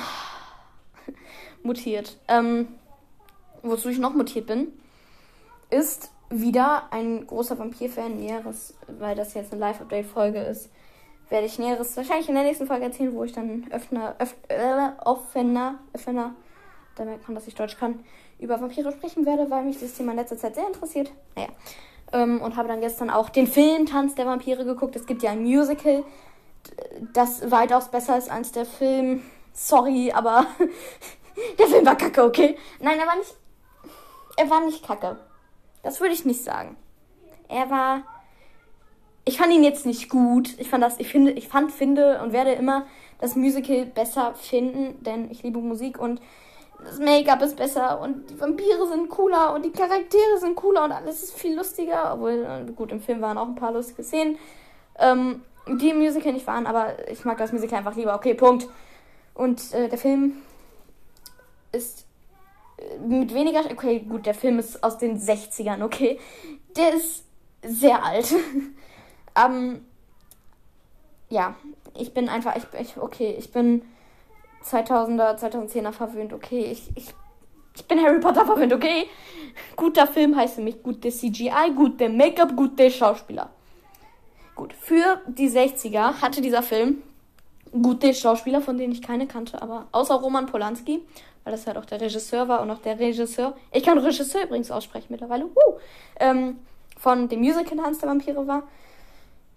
mutiert. 1.63 2.17
Ähm, 2.29 2.69
wozu 3.61 3.89
ich 3.89 3.99
noch 3.99 4.13
mutiert 4.13 4.47
bin, 4.47 4.71
ist 5.69 6.11
wieder 6.29 6.91
ein 6.91 7.27
großer 7.27 7.59
Vampir-Fan 7.59 8.17
Näheres, 8.17 8.75
weil 8.87 9.15
das 9.15 9.33
jetzt 9.33 9.51
eine 9.51 9.59
Live-Update-Folge 9.61 10.39
ist, 10.39 10.69
werde 11.29 11.45
ich 11.45 11.59
Näheres 11.59 11.97
wahrscheinlich 11.97 12.29
in 12.29 12.35
der 12.35 12.43
nächsten 12.43 12.67
Folge 12.67 12.85
erzählen, 12.85 13.13
wo 13.13 13.23
ich 13.23 13.33
dann 13.33 13.65
öffner, 13.71 14.15
öff, 14.19 14.35
äh, 14.49 14.89
offener, 15.03 15.79
offener, 15.93 16.35
da 16.95 17.05
merkt 17.05 17.27
man, 17.27 17.35
dass 17.35 17.47
ich 17.47 17.55
Deutsch 17.55 17.77
kann, 17.77 18.03
über 18.39 18.59
Vampire 18.59 18.91
sprechen 18.91 19.25
werde, 19.25 19.49
weil 19.49 19.63
mich 19.63 19.79
das 19.79 19.93
Thema 19.93 20.11
in 20.11 20.17
letzter 20.17 20.37
Zeit 20.37 20.55
sehr 20.55 20.67
interessiert. 20.67 21.11
Naja. 21.35 21.49
Ähm, 22.11 22.41
und 22.41 22.55
habe 22.55 22.67
dann 22.67 22.81
gestern 22.81 23.09
auch 23.09 23.29
den 23.29 23.47
Film 23.47 23.85
Tanz 23.85 24.15
der 24.15 24.25
Vampire 24.25 24.65
geguckt. 24.65 24.95
Es 24.95 25.05
gibt 25.05 25.23
ja 25.23 25.31
ein 25.31 25.43
Musical, 25.43 26.03
das 27.13 27.49
weitaus 27.51 27.89
besser 27.89 28.17
ist 28.17 28.29
als 28.29 28.51
der 28.51 28.65
Film. 28.65 29.23
Sorry, 29.53 30.11
aber 30.11 30.45
der 31.59 31.67
Film 31.67 31.85
war 31.85 31.95
kacke, 31.95 32.23
okay? 32.23 32.57
Nein, 32.79 32.99
er 32.99 33.07
war 33.07 33.15
nicht. 33.15 33.35
Er 34.37 34.49
war 34.49 34.65
nicht 34.65 34.85
kacke. 34.85 35.17
Das 35.83 35.99
würde 35.99 36.13
ich 36.13 36.25
nicht 36.25 36.43
sagen. 36.43 36.75
Er 37.47 37.69
war. 37.69 38.03
Ich 39.25 39.37
fand 39.37 39.53
ihn 39.53 39.63
jetzt 39.63 39.85
nicht 39.85 40.09
gut. 40.09 40.57
Ich 40.59 40.69
fand 40.69 40.83
das, 40.83 40.99
ich 40.99 41.07
finde, 41.07 41.31
ich 41.31 41.47
fand, 41.47 41.71
finde 41.71 42.21
und 42.21 42.33
werde 42.33 42.51
immer 42.51 42.85
das 43.19 43.35
Musical 43.35 43.85
besser 43.85 44.33
finden, 44.35 45.01
denn 45.03 45.31
ich 45.31 45.43
liebe 45.43 45.59
Musik 45.59 45.97
und 45.97 46.19
das 46.83 46.99
Make-up 46.99 47.41
ist 47.41 47.55
besser 47.55 47.99
und 48.01 48.29
die 48.29 48.39
Vampire 48.39 48.87
sind 48.87 49.09
cooler 49.09 49.53
und 49.53 49.63
die 49.65 49.71
Charaktere 49.71 50.37
sind 50.39 50.55
cooler 50.55 50.85
und 50.85 50.91
alles 50.91 51.23
ist 51.23 51.37
viel 51.37 51.55
lustiger. 51.55 52.13
Obwohl, 52.13 52.45
äh, 52.45 52.71
gut, 52.71 52.91
im 52.91 53.01
Film 53.01 53.21
waren 53.21 53.37
auch 53.37 53.47
ein 53.47 53.55
paar 53.55 53.71
lustige 53.71 54.03
Szenen, 54.03 54.37
ähm, 54.99 55.41
die 55.67 55.89
im 55.89 55.99
Musical 55.99 56.33
nicht 56.33 56.47
waren, 56.47 56.65
aber 56.65 57.09
ich 57.09 57.23
mag 57.25 57.37
das 57.37 57.51
Musical 57.51 57.79
einfach 57.79 57.95
lieber. 57.95 58.15
Okay, 58.15 58.33
Punkt. 58.33 58.67
Und 59.33 59.73
äh, 59.73 59.89
der 59.89 59.97
Film 59.97 60.41
ist 61.71 62.05
mit 63.05 63.33
weniger. 63.33 63.61
Okay, 63.71 63.99
gut, 63.99 64.25
der 64.25 64.33
Film 64.33 64.59
ist 64.59 64.83
aus 64.83 64.97
den 64.97 65.19
60ern, 65.19 65.83
okay. 65.83 66.19
Der 66.75 66.93
ist 66.93 67.23
sehr 67.63 68.03
alt. 68.03 68.33
ähm, 69.35 69.85
ja, 71.29 71.55
ich 71.97 72.13
bin 72.13 72.29
einfach. 72.29 72.55
Ich, 72.55 72.65
ich, 72.79 72.97
okay, 72.97 73.35
ich 73.37 73.51
bin 73.51 73.83
2000er, 74.65 75.37
2010er 75.39 75.91
verwöhnt, 75.91 76.33
okay. 76.33 76.65
Ich, 76.71 76.91
ich, 76.95 77.13
ich 77.75 77.85
bin 77.85 78.01
Harry 78.01 78.19
Potter 78.19 78.45
verwöhnt, 78.45 78.73
okay. 78.73 79.07
Guter 79.75 80.07
Film 80.07 80.35
heißt 80.35 80.59
mich 80.59 80.81
gute 80.81 81.09
CGI, 81.09 81.73
gute 81.75 82.09
Make-up, 82.09 82.55
gute 82.55 82.89
Schauspieler. 82.89 83.49
Gut, 84.55 84.73
für 84.73 85.21
die 85.27 85.49
60er 85.49 86.21
hatte 86.21 86.41
dieser 86.41 86.61
Film 86.61 87.01
gute 87.71 88.13
Schauspieler, 88.13 88.61
von 88.61 88.77
denen 88.77 88.93
ich 88.93 89.01
keine 89.01 89.25
kannte, 89.25 89.61
aber 89.61 89.87
außer 89.91 90.15
Roman 90.15 90.45
Polanski 90.45 91.01
weil 91.43 91.51
das 91.51 91.67
halt 91.67 91.77
auch 91.77 91.85
der 91.85 91.99
Regisseur 91.99 92.47
war 92.47 92.61
und 92.61 92.71
auch 92.71 92.79
der 92.79 92.99
Regisseur, 92.99 93.55
ich 93.71 93.83
kann 93.83 93.97
Regisseur 93.97 94.43
übrigens 94.43 94.71
aussprechen 94.71 95.07
mittlerweile, 95.09 95.45
uh, 95.45 95.79
ähm, 96.19 96.59
von 96.97 97.27
dem 97.27 97.39
Musical 97.39 97.77
Tanz 97.77 97.99
der 97.99 98.09
Vampire 98.09 98.47
war. 98.47 98.63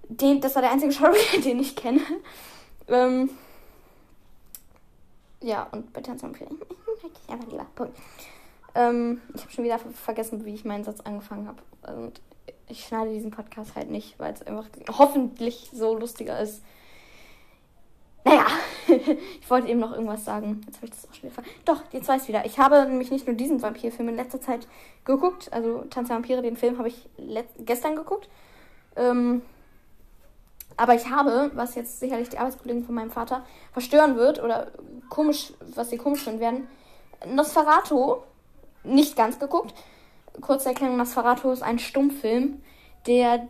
Den, 0.09 0.41
das 0.41 0.55
war 0.55 0.63
der 0.63 0.73
einzige 0.73 0.93
Schauspieler, 0.93 1.43
den 1.45 1.61
ich 1.61 1.77
kenne. 1.77 2.01
Ähm, 2.89 3.31
ja, 5.43 5.69
und 5.73 5.93
bei 5.93 6.01
Tanz 6.01 6.21
der 6.21 6.31
Vampire 6.31 6.51
mag 6.53 6.67
ich 7.03 7.33
einfach 7.33 7.51
lieber. 7.51 7.67
Punkt. 7.75 7.97
Ähm, 8.75 9.21
ich 9.35 9.43
habe 9.43 9.53
schon 9.53 9.65
wieder 9.65 9.79
vergessen, 9.79 10.45
wie 10.45 10.55
ich 10.55 10.65
meinen 10.65 10.85
Satz 10.85 11.01
angefangen 11.01 11.49
habe. 11.49 11.63
Und 12.01 12.21
ich 12.69 12.85
schneide 12.85 13.13
diesen 13.13 13.31
Podcast 13.31 13.75
halt 13.75 13.91
nicht, 13.91 14.19
weil 14.19 14.33
es 14.33 14.43
einfach 14.43 14.67
hoffentlich 14.99 15.71
so 15.73 15.97
lustiger 15.97 16.41
ist 16.41 16.63
naja, 18.27 18.47
ich 19.41 19.49
wollte 19.49 19.69
eben 19.69 19.79
noch 19.79 19.93
irgendwas 19.93 20.25
sagen. 20.25 20.61
Jetzt 20.67 20.79
habe 20.79 20.87
ich 20.87 20.91
das 20.91 21.09
auch 21.09 21.15
schon 21.15 21.31
wieder 21.31 21.35
ver 21.35 21.45
Doch, 21.65 21.83
jetzt 21.93 22.09
weiß 22.09 22.23
ich 22.23 22.29
wieder. 22.29 22.45
Ich 22.45 22.59
habe 22.59 22.85
nämlich 22.85 23.13
nicht 23.13 23.29
nur 23.29 23.37
diesen 23.37 23.63
Vampirfilm 23.63 24.09
in 24.09 24.17
letzter 24.17 24.41
Zeit 24.41 24.67
geguckt. 25.05 25.53
Also 25.53 25.85
Tanz 25.91 26.09
der 26.09 26.17
Vampire, 26.17 26.43
den 26.43 26.57
Film 26.57 26.77
habe 26.79 26.89
ich 26.89 27.09
gestern 27.59 27.95
geguckt. 27.95 28.29
Ähm, 28.97 29.43
aber 30.77 30.95
ich 30.95 31.11
habe, 31.11 31.51
was 31.55 31.75
jetzt 31.75 32.01
sicherlich 32.01 32.29
die 32.29 32.39
Arbeitskollegen 32.39 32.85
von 32.85 32.95
meinem 32.95 33.11
Vater 33.11 33.45
verstören 33.73 34.17
wird 34.17 34.43
oder 34.43 34.69
komisch, 35.09 35.53
was 35.75 35.91
sie 35.91 35.97
komisch 35.97 36.25
finden 36.25 36.41
werden, 36.41 36.69
Nosferatu 37.27 38.19
nicht 38.85 39.17
ganz 39.17 39.39
geguckt. 39.39 39.75
Kurze 40.41 40.69
Erklärung, 40.69 40.97
Nosferatu 40.97 41.51
ist 41.51 41.63
ein 41.63 41.79
Stummfilm, 41.79 42.63
der 43.07 43.49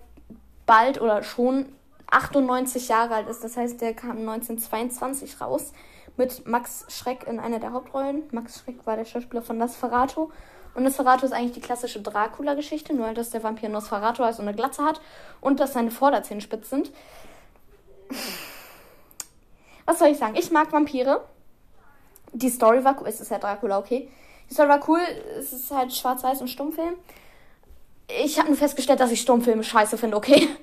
bald 0.66 1.00
oder 1.00 1.22
schon 1.22 1.66
98 2.10 2.88
Jahre 2.88 3.14
alt 3.14 3.28
ist. 3.28 3.42
Das 3.42 3.56
heißt, 3.56 3.80
der 3.80 3.94
kam 3.94 4.18
1922 4.18 5.40
raus 5.40 5.72
mit 6.16 6.46
Max 6.46 6.86
Schreck 6.88 7.26
in 7.26 7.40
einer 7.40 7.58
der 7.58 7.72
Hauptrollen. 7.72 8.22
Max 8.30 8.60
Schreck 8.60 8.86
war 8.86 8.96
der 8.96 9.04
Schauspieler 9.04 9.42
von 9.42 9.58
Nosferatu. 9.58 10.30
Und 10.76 10.82
Nosferatu 10.82 11.24
ist 11.24 11.32
eigentlich 11.32 11.52
die 11.52 11.60
klassische 11.62 12.02
Dracula-Geschichte, 12.02 12.92
nur 12.92 13.14
dass 13.14 13.30
der 13.30 13.42
Vampir 13.42 13.70
Nosferatu 13.70 14.22
heißt 14.22 14.40
und 14.40 14.46
eine 14.46 14.54
Glatze 14.54 14.84
hat 14.84 15.00
und 15.40 15.58
dass 15.58 15.72
seine 15.72 15.90
Vorderzähne 15.90 16.42
spitz 16.42 16.68
sind. 16.68 16.92
Was 19.86 19.98
soll 19.98 20.08
ich 20.08 20.18
sagen? 20.18 20.36
Ich 20.36 20.50
mag 20.50 20.70
Vampire. 20.70 21.24
Die 22.34 22.50
Story 22.50 22.84
war 22.84 23.00
cool. 23.00 23.08
Es 23.08 23.22
ist 23.22 23.30
ja 23.30 23.38
Dracula, 23.38 23.78
okay. 23.78 24.10
Die 24.50 24.54
Story 24.54 24.68
war 24.68 24.86
cool. 24.86 25.00
Es 25.38 25.54
ist 25.54 25.70
halt 25.70 25.94
schwarz-weiß 25.94 26.42
und 26.42 26.48
Stummfilm. 26.48 26.96
Ich 28.22 28.38
habe 28.38 28.48
nur 28.48 28.58
festgestellt, 28.58 29.00
dass 29.00 29.10
ich 29.10 29.22
Stummfilme 29.22 29.64
scheiße 29.64 29.96
finde, 29.96 30.18
okay? 30.18 30.46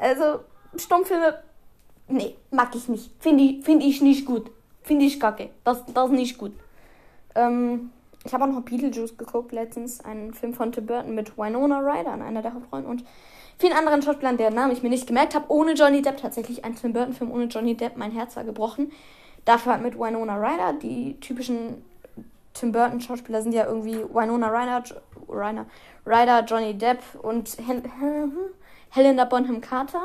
Also, 0.00 0.44
Stummfilme, 0.76 1.42
nee, 2.06 2.36
mag 2.52 2.72
ich 2.76 2.88
nicht. 2.88 3.10
Finde 3.18 3.42
ich, 3.42 3.64
find 3.64 3.82
ich 3.82 4.00
nicht 4.00 4.26
gut. 4.26 4.48
Finde 4.84 5.06
ich 5.06 5.18
kacke. 5.18 5.50
Das, 5.64 5.84
das 5.92 6.04
ist 6.04 6.12
nicht 6.12 6.38
gut. 6.38 6.52
Ähm, 7.34 7.90
ich 8.28 8.34
habe 8.34 8.44
auch 8.44 8.48
noch 8.48 8.60
Beetlejuice 8.60 9.16
geguckt 9.16 9.52
letztens. 9.52 10.04
Einen 10.04 10.34
Film 10.34 10.52
von 10.52 10.70
Tim 10.70 10.84
Burton 10.84 11.14
mit 11.14 11.38
Winona 11.38 11.78
Ryder 11.78 12.12
in 12.12 12.20
einer 12.20 12.42
der 12.42 12.52
Hauptrollen 12.52 12.84
und 12.84 13.02
vielen 13.58 13.72
anderen 13.72 14.02
Schauspielern, 14.02 14.36
deren 14.36 14.54
Namen 14.54 14.72
ich 14.72 14.82
mir 14.82 14.90
nicht 14.90 15.06
gemerkt 15.06 15.34
habe. 15.34 15.46
Ohne 15.48 15.72
Johnny 15.72 16.02
Depp. 16.02 16.18
Tatsächlich 16.18 16.62
ein 16.62 16.76
Tim 16.76 16.92
Burton-Film 16.92 17.30
ohne 17.32 17.44
Johnny 17.44 17.74
Depp. 17.74 17.96
Mein 17.96 18.12
Herz 18.12 18.36
war 18.36 18.44
gebrochen. 18.44 18.92
Dafür 19.46 19.72
halt 19.72 19.82
mit 19.82 19.98
Winona 19.98 20.36
Ryder. 20.36 20.74
Die 20.74 21.18
typischen 21.20 21.82
Tim 22.52 22.70
Burton-Schauspieler 22.72 23.40
sind 23.40 23.52
ja 23.52 23.64
irgendwie 23.64 23.96
Winona 23.96 24.48
Ryder, 24.48 24.84
Ryder, 25.26 25.64
Ryder 26.04 26.44
Johnny 26.44 26.74
Depp 26.74 27.02
und 27.22 27.56
Hen 27.66 27.82
Helena 28.90 29.24
Bonham 29.24 29.62
Carter. 29.62 30.02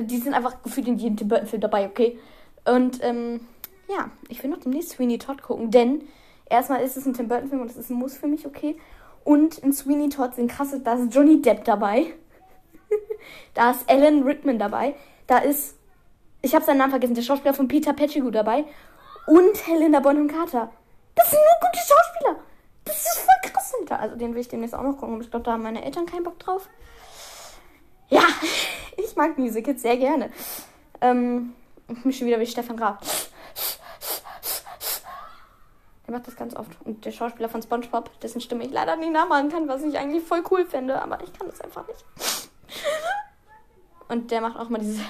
Die 0.00 0.16
sind 0.16 0.32
einfach 0.32 0.62
gefühlt 0.62 0.88
in 0.88 0.96
jedem 0.96 1.18
Tim 1.18 1.28
Burton-Film 1.28 1.60
dabei, 1.60 1.86
okay? 1.86 2.18
Und 2.64 3.04
ähm, 3.04 3.40
ja, 3.90 4.10
ich 4.28 4.42
will 4.42 4.48
noch 4.48 4.60
demnächst 4.60 4.92
Sweeney 4.92 5.18
Todd 5.18 5.42
gucken, 5.42 5.70
denn 5.70 6.08
erstmal 6.50 6.82
ist 6.82 6.96
es 6.96 7.06
ein 7.06 7.14
Tim 7.14 7.28
Burton-Film 7.28 7.62
und 7.62 7.70
das 7.70 7.78
ist 7.78 7.90
ein 7.90 7.96
Muss 7.96 8.16
für 8.16 8.26
mich, 8.26 8.46
okay? 8.46 8.76
Und 9.24 9.58
in 9.58 9.72
Sweeney 9.72 10.08
Todd 10.08 10.34
sind 10.34 10.50
krasse, 10.50 10.80
da 10.80 10.94
ist 10.94 11.14
Johnny 11.14 11.40
Depp 11.40 11.64
dabei. 11.64 12.06
da 13.54 13.70
ist 13.70 13.88
Alan 13.88 14.22
Rickman 14.22 14.58
dabei. 14.58 14.94
Da 15.26 15.38
ist, 15.38 15.76
ich 16.42 16.54
habe 16.54 16.64
seinen 16.64 16.78
Namen 16.78 16.90
vergessen, 16.90 17.14
der 17.14 17.22
Schauspieler 17.22 17.54
von 17.54 17.68
Peter 17.68 17.92
Pettigrew 17.92 18.30
dabei. 18.30 18.64
Und 19.26 19.66
Helena 19.66 20.00
Bonham 20.00 20.28
Carter. 20.28 20.70
Das 21.14 21.30
sind 21.30 21.38
nur 21.38 21.70
gute 21.70 21.78
Schauspieler. 21.78 22.44
Das 22.84 22.96
ist 22.96 23.18
voll 23.18 23.50
krass, 23.50 23.74
Alter. 23.80 24.00
Also 24.00 24.16
den 24.16 24.34
will 24.34 24.40
ich 24.40 24.48
demnächst 24.48 24.74
auch 24.74 24.82
noch 24.82 24.96
gucken. 24.96 25.14
Aber 25.14 25.22
ich 25.22 25.30
glaube, 25.30 25.44
da 25.44 25.52
haben 25.52 25.62
meine 25.62 25.84
Eltern 25.84 26.06
keinen 26.06 26.24
Bock 26.24 26.38
drauf. 26.38 26.68
Ja, 28.08 28.22
ich 28.96 29.14
mag 29.16 29.38
Musicals 29.38 29.82
sehr 29.82 29.96
gerne. 29.96 30.30
Ähm, 31.00 31.52
ich 31.88 32.04
mich 32.04 32.18
schon 32.18 32.26
wieder 32.26 32.40
wie 32.40 32.46
Stefan 32.46 32.76
Graf. 32.76 33.29
Der 36.10 36.18
macht 36.18 36.26
das 36.26 36.34
ganz 36.34 36.56
oft. 36.56 36.76
Und 36.84 37.04
der 37.04 37.12
Schauspieler 37.12 37.48
von 37.48 37.62
SpongeBob, 37.62 38.18
dessen 38.18 38.40
Stimme 38.40 38.64
ich 38.64 38.72
leider 38.72 38.96
nicht 38.96 39.12
nachmachen 39.12 39.48
kann, 39.48 39.68
was 39.68 39.84
ich 39.84 39.96
eigentlich 39.96 40.24
voll 40.24 40.42
cool 40.50 40.66
finde, 40.66 41.00
aber 41.00 41.22
ich 41.22 41.32
kann 41.32 41.46
das 41.46 41.60
einfach 41.60 41.86
nicht. 41.86 42.04
Und 44.08 44.32
der 44.32 44.40
macht 44.40 44.56
auch 44.56 44.68
mal 44.68 44.80
diese. 44.80 45.02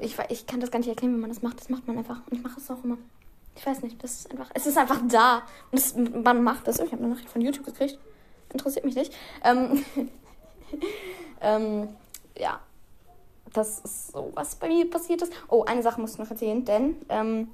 Ich, 0.00 0.18
ich 0.28 0.46
kann 0.48 0.58
das 0.58 0.72
gar 0.72 0.80
nicht 0.80 0.88
erklären, 0.88 1.14
wie 1.14 1.20
man 1.20 1.30
das 1.30 1.40
macht. 1.40 1.60
Das 1.60 1.68
macht 1.68 1.86
man 1.86 1.98
einfach. 1.98 2.16
Und 2.26 2.36
ich 2.36 2.42
mache 2.42 2.58
es 2.58 2.68
auch 2.68 2.82
immer. 2.82 2.98
Ich 3.54 3.64
weiß 3.64 3.82
nicht, 3.82 4.02
das 4.02 4.12
ist 4.12 4.30
einfach. 4.32 4.50
Es 4.54 4.66
ist 4.66 4.76
einfach 4.76 4.98
da. 5.08 5.42
Und 5.70 5.78
das, 5.78 5.94
man 5.94 6.42
macht 6.42 6.66
das. 6.66 6.80
Ich 6.80 6.90
habe 6.90 7.04
eine 7.04 7.14
Nachricht 7.14 7.30
von 7.30 7.42
YouTube 7.42 7.66
gekriegt. 7.66 7.96
interessiert 8.52 8.84
mich 8.84 8.96
nicht. 8.96 9.14
Ähm, 9.44 9.84
ähm, 11.40 11.90
ja, 12.36 12.58
das 13.52 13.80
ist 13.80 14.12
so, 14.12 14.30
was 14.34 14.54
bei 14.56 14.68
mir 14.68 14.88
passiert 14.88 15.22
ist. 15.22 15.32
Oh, 15.48 15.64
eine 15.64 15.82
Sache 15.82 16.00
muss 16.00 16.12
ich 16.12 16.18
noch 16.18 16.30
erzählen, 16.30 16.64
denn 16.64 16.96
ähm, 17.08 17.48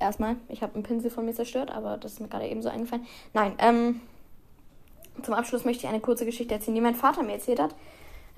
erstmal, 0.00 0.36
ich 0.48 0.62
habe 0.62 0.74
einen 0.74 0.82
Pinsel 0.82 1.10
von 1.10 1.24
mir 1.24 1.34
zerstört, 1.34 1.70
aber 1.70 1.96
das 1.96 2.14
ist 2.14 2.20
mir 2.20 2.28
gerade 2.28 2.48
eben 2.48 2.62
so 2.62 2.68
eingefallen. 2.68 3.06
Nein, 3.32 3.54
ähm, 3.58 4.00
zum 5.22 5.34
Abschluss 5.34 5.64
möchte 5.64 5.84
ich 5.84 5.88
eine 5.88 6.00
kurze 6.00 6.24
Geschichte 6.24 6.54
erzählen, 6.54 6.74
die 6.74 6.80
mein 6.80 6.94
Vater 6.94 7.22
mir 7.22 7.34
erzählt 7.34 7.60
hat. 7.60 7.74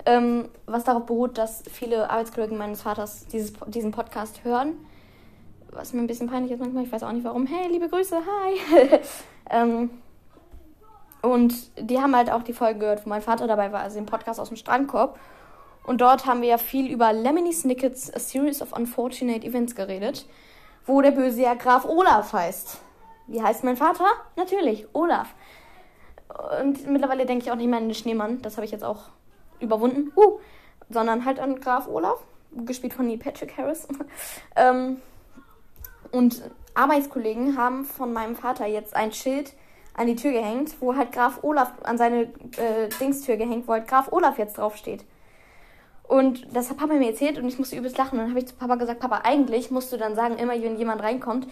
Ähm, 0.05 0.49
was 0.65 0.83
darauf 0.83 1.05
beruht, 1.05 1.37
dass 1.37 1.63
viele 1.71 2.09
Arbeitskollegen 2.09 2.57
meines 2.57 2.81
Vaters 2.81 3.25
dieses, 3.27 3.53
diesen 3.67 3.91
Podcast 3.91 4.43
hören. 4.43 4.73
Was 5.71 5.93
mir 5.93 6.01
ein 6.01 6.07
bisschen 6.07 6.29
peinlich 6.29 6.51
ist 6.51 6.59
manchmal, 6.59 6.83
ich 6.83 6.91
weiß 6.91 7.03
auch 7.03 7.11
nicht 7.11 7.23
warum. 7.23 7.47
Hey, 7.47 7.69
liebe 7.69 7.89
Grüße, 7.89 8.17
hi. 8.17 8.99
ähm, 9.49 9.89
und 11.21 11.55
die 11.79 11.99
haben 11.99 12.15
halt 12.15 12.29
auch 12.29 12.43
die 12.43 12.53
Folge 12.53 12.79
gehört, 12.79 13.05
wo 13.05 13.09
mein 13.09 13.21
Vater 13.21 13.47
dabei 13.47 13.71
war, 13.71 13.81
also 13.81 13.95
den 13.95 14.05
Podcast 14.05 14.39
aus 14.39 14.49
dem 14.49 14.57
Strandkorb. 14.57 15.17
Und 15.85 16.01
dort 16.01 16.25
haben 16.25 16.41
wir 16.41 16.49
ja 16.49 16.57
viel 16.57 16.91
über 16.91 17.13
Lemony 17.13 17.53
Snickets 17.53 18.11
A 18.13 18.19
Series 18.19 18.61
of 18.61 18.73
Unfortunate 18.73 19.45
Events 19.45 19.75
geredet, 19.75 20.27
wo 20.85 21.01
der 21.01 21.11
böse 21.11 21.43
ja 21.43 21.53
Graf 21.53 21.85
Olaf 21.85 22.33
heißt. 22.33 22.79
Wie 23.27 23.41
heißt 23.41 23.63
mein 23.63 23.77
Vater? 23.77 24.05
Natürlich, 24.35 24.87
Olaf. 24.93 25.33
Und 26.59 26.87
mittlerweile 26.87 27.25
denke 27.25 27.45
ich 27.45 27.51
auch 27.51 27.55
nicht 27.55 27.67
mehr 27.67 27.77
an 27.77 27.87
den 27.87 27.95
Schneemann, 27.95 28.41
das 28.41 28.57
habe 28.57 28.65
ich 28.65 28.71
jetzt 28.71 28.83
auch 28.83 29.03
überwunden, 29.59 30.11
uh, 30.15 30.39
sondern 30.89 31.23
halt 31.23 31.39
an 31.39 31.59
Graf 31.59 31.87
Olaf, 31.87 32.19
gespielt 32.51 32.93
von 32.93 33.07
Neil 33.07 33.17
Patrick 33.17 33.55
Harris. 33.57 33.87
ähm, 34.55 35.01
und 36.11 36.41
Arbeitskollegen 36.73 37.57
haben 37.57 37.85
von 37.85 38.11
meinem 38.11 38.35
Vater 38.35 38.65
jetzt 38.65 38.95
ein 38.95 39.11
Schild 39.11 39.53
an 39.93 40.07
die 40.07 40.15
Tür 40.15 40.31
gehängt, 40.31 40.75
wo 40.81 40.95
halt 40.95 41.11
Graf 41.11 41.43
Olaf 41.43 41.71
an 41.83 41.97
seine 41.97 42.23
äh, 42.57 42.89
Dingstür 42.99 43.37
gehängt, 43.37 43.67
wo 43.67 43.73
halt 43.73 43.87
Graf 43.87 44.11
Olaf 44.11 44.37
jetzt 44.37 44.57
draufsteht. 44.57 45.05
Und 46.07 46.45
das 46.55 46.69
hat 46.69 46.77
Papa 46.77 46.93
mir 46.93 47.09
erzählt 47.09 47.37
und 47.37 47.47
ich 47.47 47.57
musste 47.57 47.75
übelst 47.75 47.97
lachen. 47.97 48.19
Und 48.19 48.25
dann 48.25 48.29
habe 48.29 48.39
ich 48.39 48.47
zu 48.47 48.55
Papa 48.55 48.75
gesagt, 48.75 48.99
Papa, 48.99 49.21
eigentlich 49.23 49.71
musst 49.71 49.91
du 49.91 49.97
dann 49.97 50.15
sagen, 50.15 50.37
immer 50.37 50.53
wenn 50.53 50.77
jemand 50.77 51.01
reinkommt, 51.01 51.47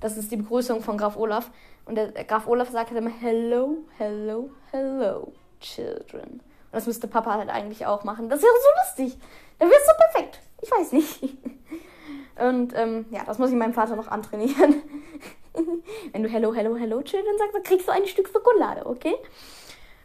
das 0.00 0.16
ist 0.16 0.30
die 0.30 0.36
Begrüßung 0.36 0.82
von 0.82 0.96
Graf 0.96 1.16
Olaf. 1.16 1.50
Und 1.84 1.96
der 1.96 2.12
Graf 2.24 2.46
Olaf 2.46 2.70
sagt 2.70 2.90
halt 2.90 2.98
immer, 2.98 3.10
hello, 3.10 3.78
hello, 3.96 4.50
hello, 4.70 5.32
children. 5.60 6.30
Und 6.30 6.72
das 6.72 6.86
müsste 6.86 7.08
Papa 7.08 7.34
halt 7.34 7.50
eigentlich 7.50 7.86
auch 7.86 8.04
machen. 8.04 8.28
Das 8.28 8.42
wäre 8.42 8.52
so 8.52 9.02
lustig. 9.04 9.20
Das 9.58 9.68
wäre 9.68 9.80
so 9.86 9.92
perfekt. 9.96 10.40
Ich 10.60 10.70
weiß 10.70 10.92
nicht. 10.92 11.22
Und 12.38 12.72
ähm, 12.76 13.06
ja, 13.10 13.24
das 13.24 13.38
muss 13.38 13.50
ich 13.50 13.56
meinem 13.56 13.74
Vater 13.74 13.96
noch 13.96 14.08
antrainieren. 14.08 14.82
Wenn 16.12 16.22
du 16.22 16.28
Hello, 16.28 16.54
Hello, 16.54 16.76
Hello 16.76 17.02
Children 17.02 17.36
sagst, 17.38 17.54
dann 17.54 17.62
kriegst 17.64 17.88
du 17.88 17.92
ein 17.92 18.06
Stück 18.06 18.28
Schokolade, 18.28 18.86
okay? 18.86 19.14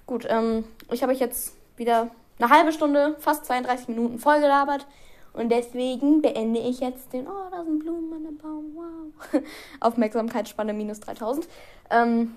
Gut, 0.08 0.26
ähm, 0.28 0.66
ich 0.92 1.04
habe 1.04 1.12
euch 1.12 1.20
jetzt 1.20 1.56
wieder 1.78 2.10
eine 2.39 2.50
halbe 2.50 2.72
Stunde, 2.72 3.15
fast 3.19 3.46
32 3.46 3.89
Minuten 3.89 4.19
vollgelabert. 4.19 4.88
Und 5.34 5.50
deswegen 5.50 6.22
beende 6.22 6.60
ich 6.60 6.80
jetzt 6.80 7.12
den, 7.12 7.28
oh, 7.28 7.50
da 7.50 7.63
sind 7.63 7.80
Blumen 7.80 8.13
an 8.13 8.24
dem 8.24 8.38
Baum, 8.38 8.76
wow. 8.76 9.41
Aufmerksamkeitsspanne 9.80 10.74
minus 10.74 11.00
3000. 11.00 11.48
Ähm, 11.89 12.36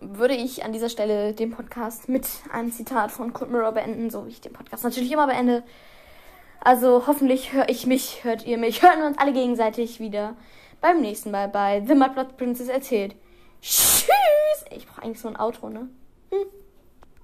würde 0.00 0.34
ich 0.34 0.64
an 0.64 0.72
dieser 0.72 0.88
Stelle 0.88 1.32
den 1.32 1.50
Podcast 1.50 2.08
mit 2.08 2.26
einem 2.52 2.72
Zitat 2.72 3.10
von 3.12 3.32
Kurt 3.32 3.50
Mirror 3.50 3.72
beenden, 3.72 4.10
so 4.10 4.26
wie 4.26 4.30
ich 4.30 4.40
den 4.40 4.52
Podcast 4.52 4.84
natürlich 4.84 5.12
immer 5.12 5.28
beende. 5.28 5.62
Also 6.60 7.06
hoffentlich 7.06 7.52
höre 7.52 7.68
ich 7.68 7.86
mich, 7.86 8.24
hört 8.24 8.44
ihr 8.46 8.58
mich, 8.58 8.82
hören 8.82 9.00
wir 9.00 9.06
uns 9.06 9.18
alle 9.18 9.32
gegenseitig 9.32 10.00
wieder 10.00 10.34
beim 10.80 11.00
nächsten 11.00 11.30
Mal 11.30 11.48
bei 11.48 11.82
The 11.86 11.94
Mudblood 11.94 12.36
Princess 12.36 12.68
erzählt. 12.68 13.14
Tschüss! 13.62 14.08
Ich 14.70 14.86
brauche 14.86 15.02
eigentlich 15.02 15.20
so 15.20 15.28
ein 15.28 15.38
Outro, 15.38 15.68
ne? 15.68 15.88
Hm. 16.30 16.46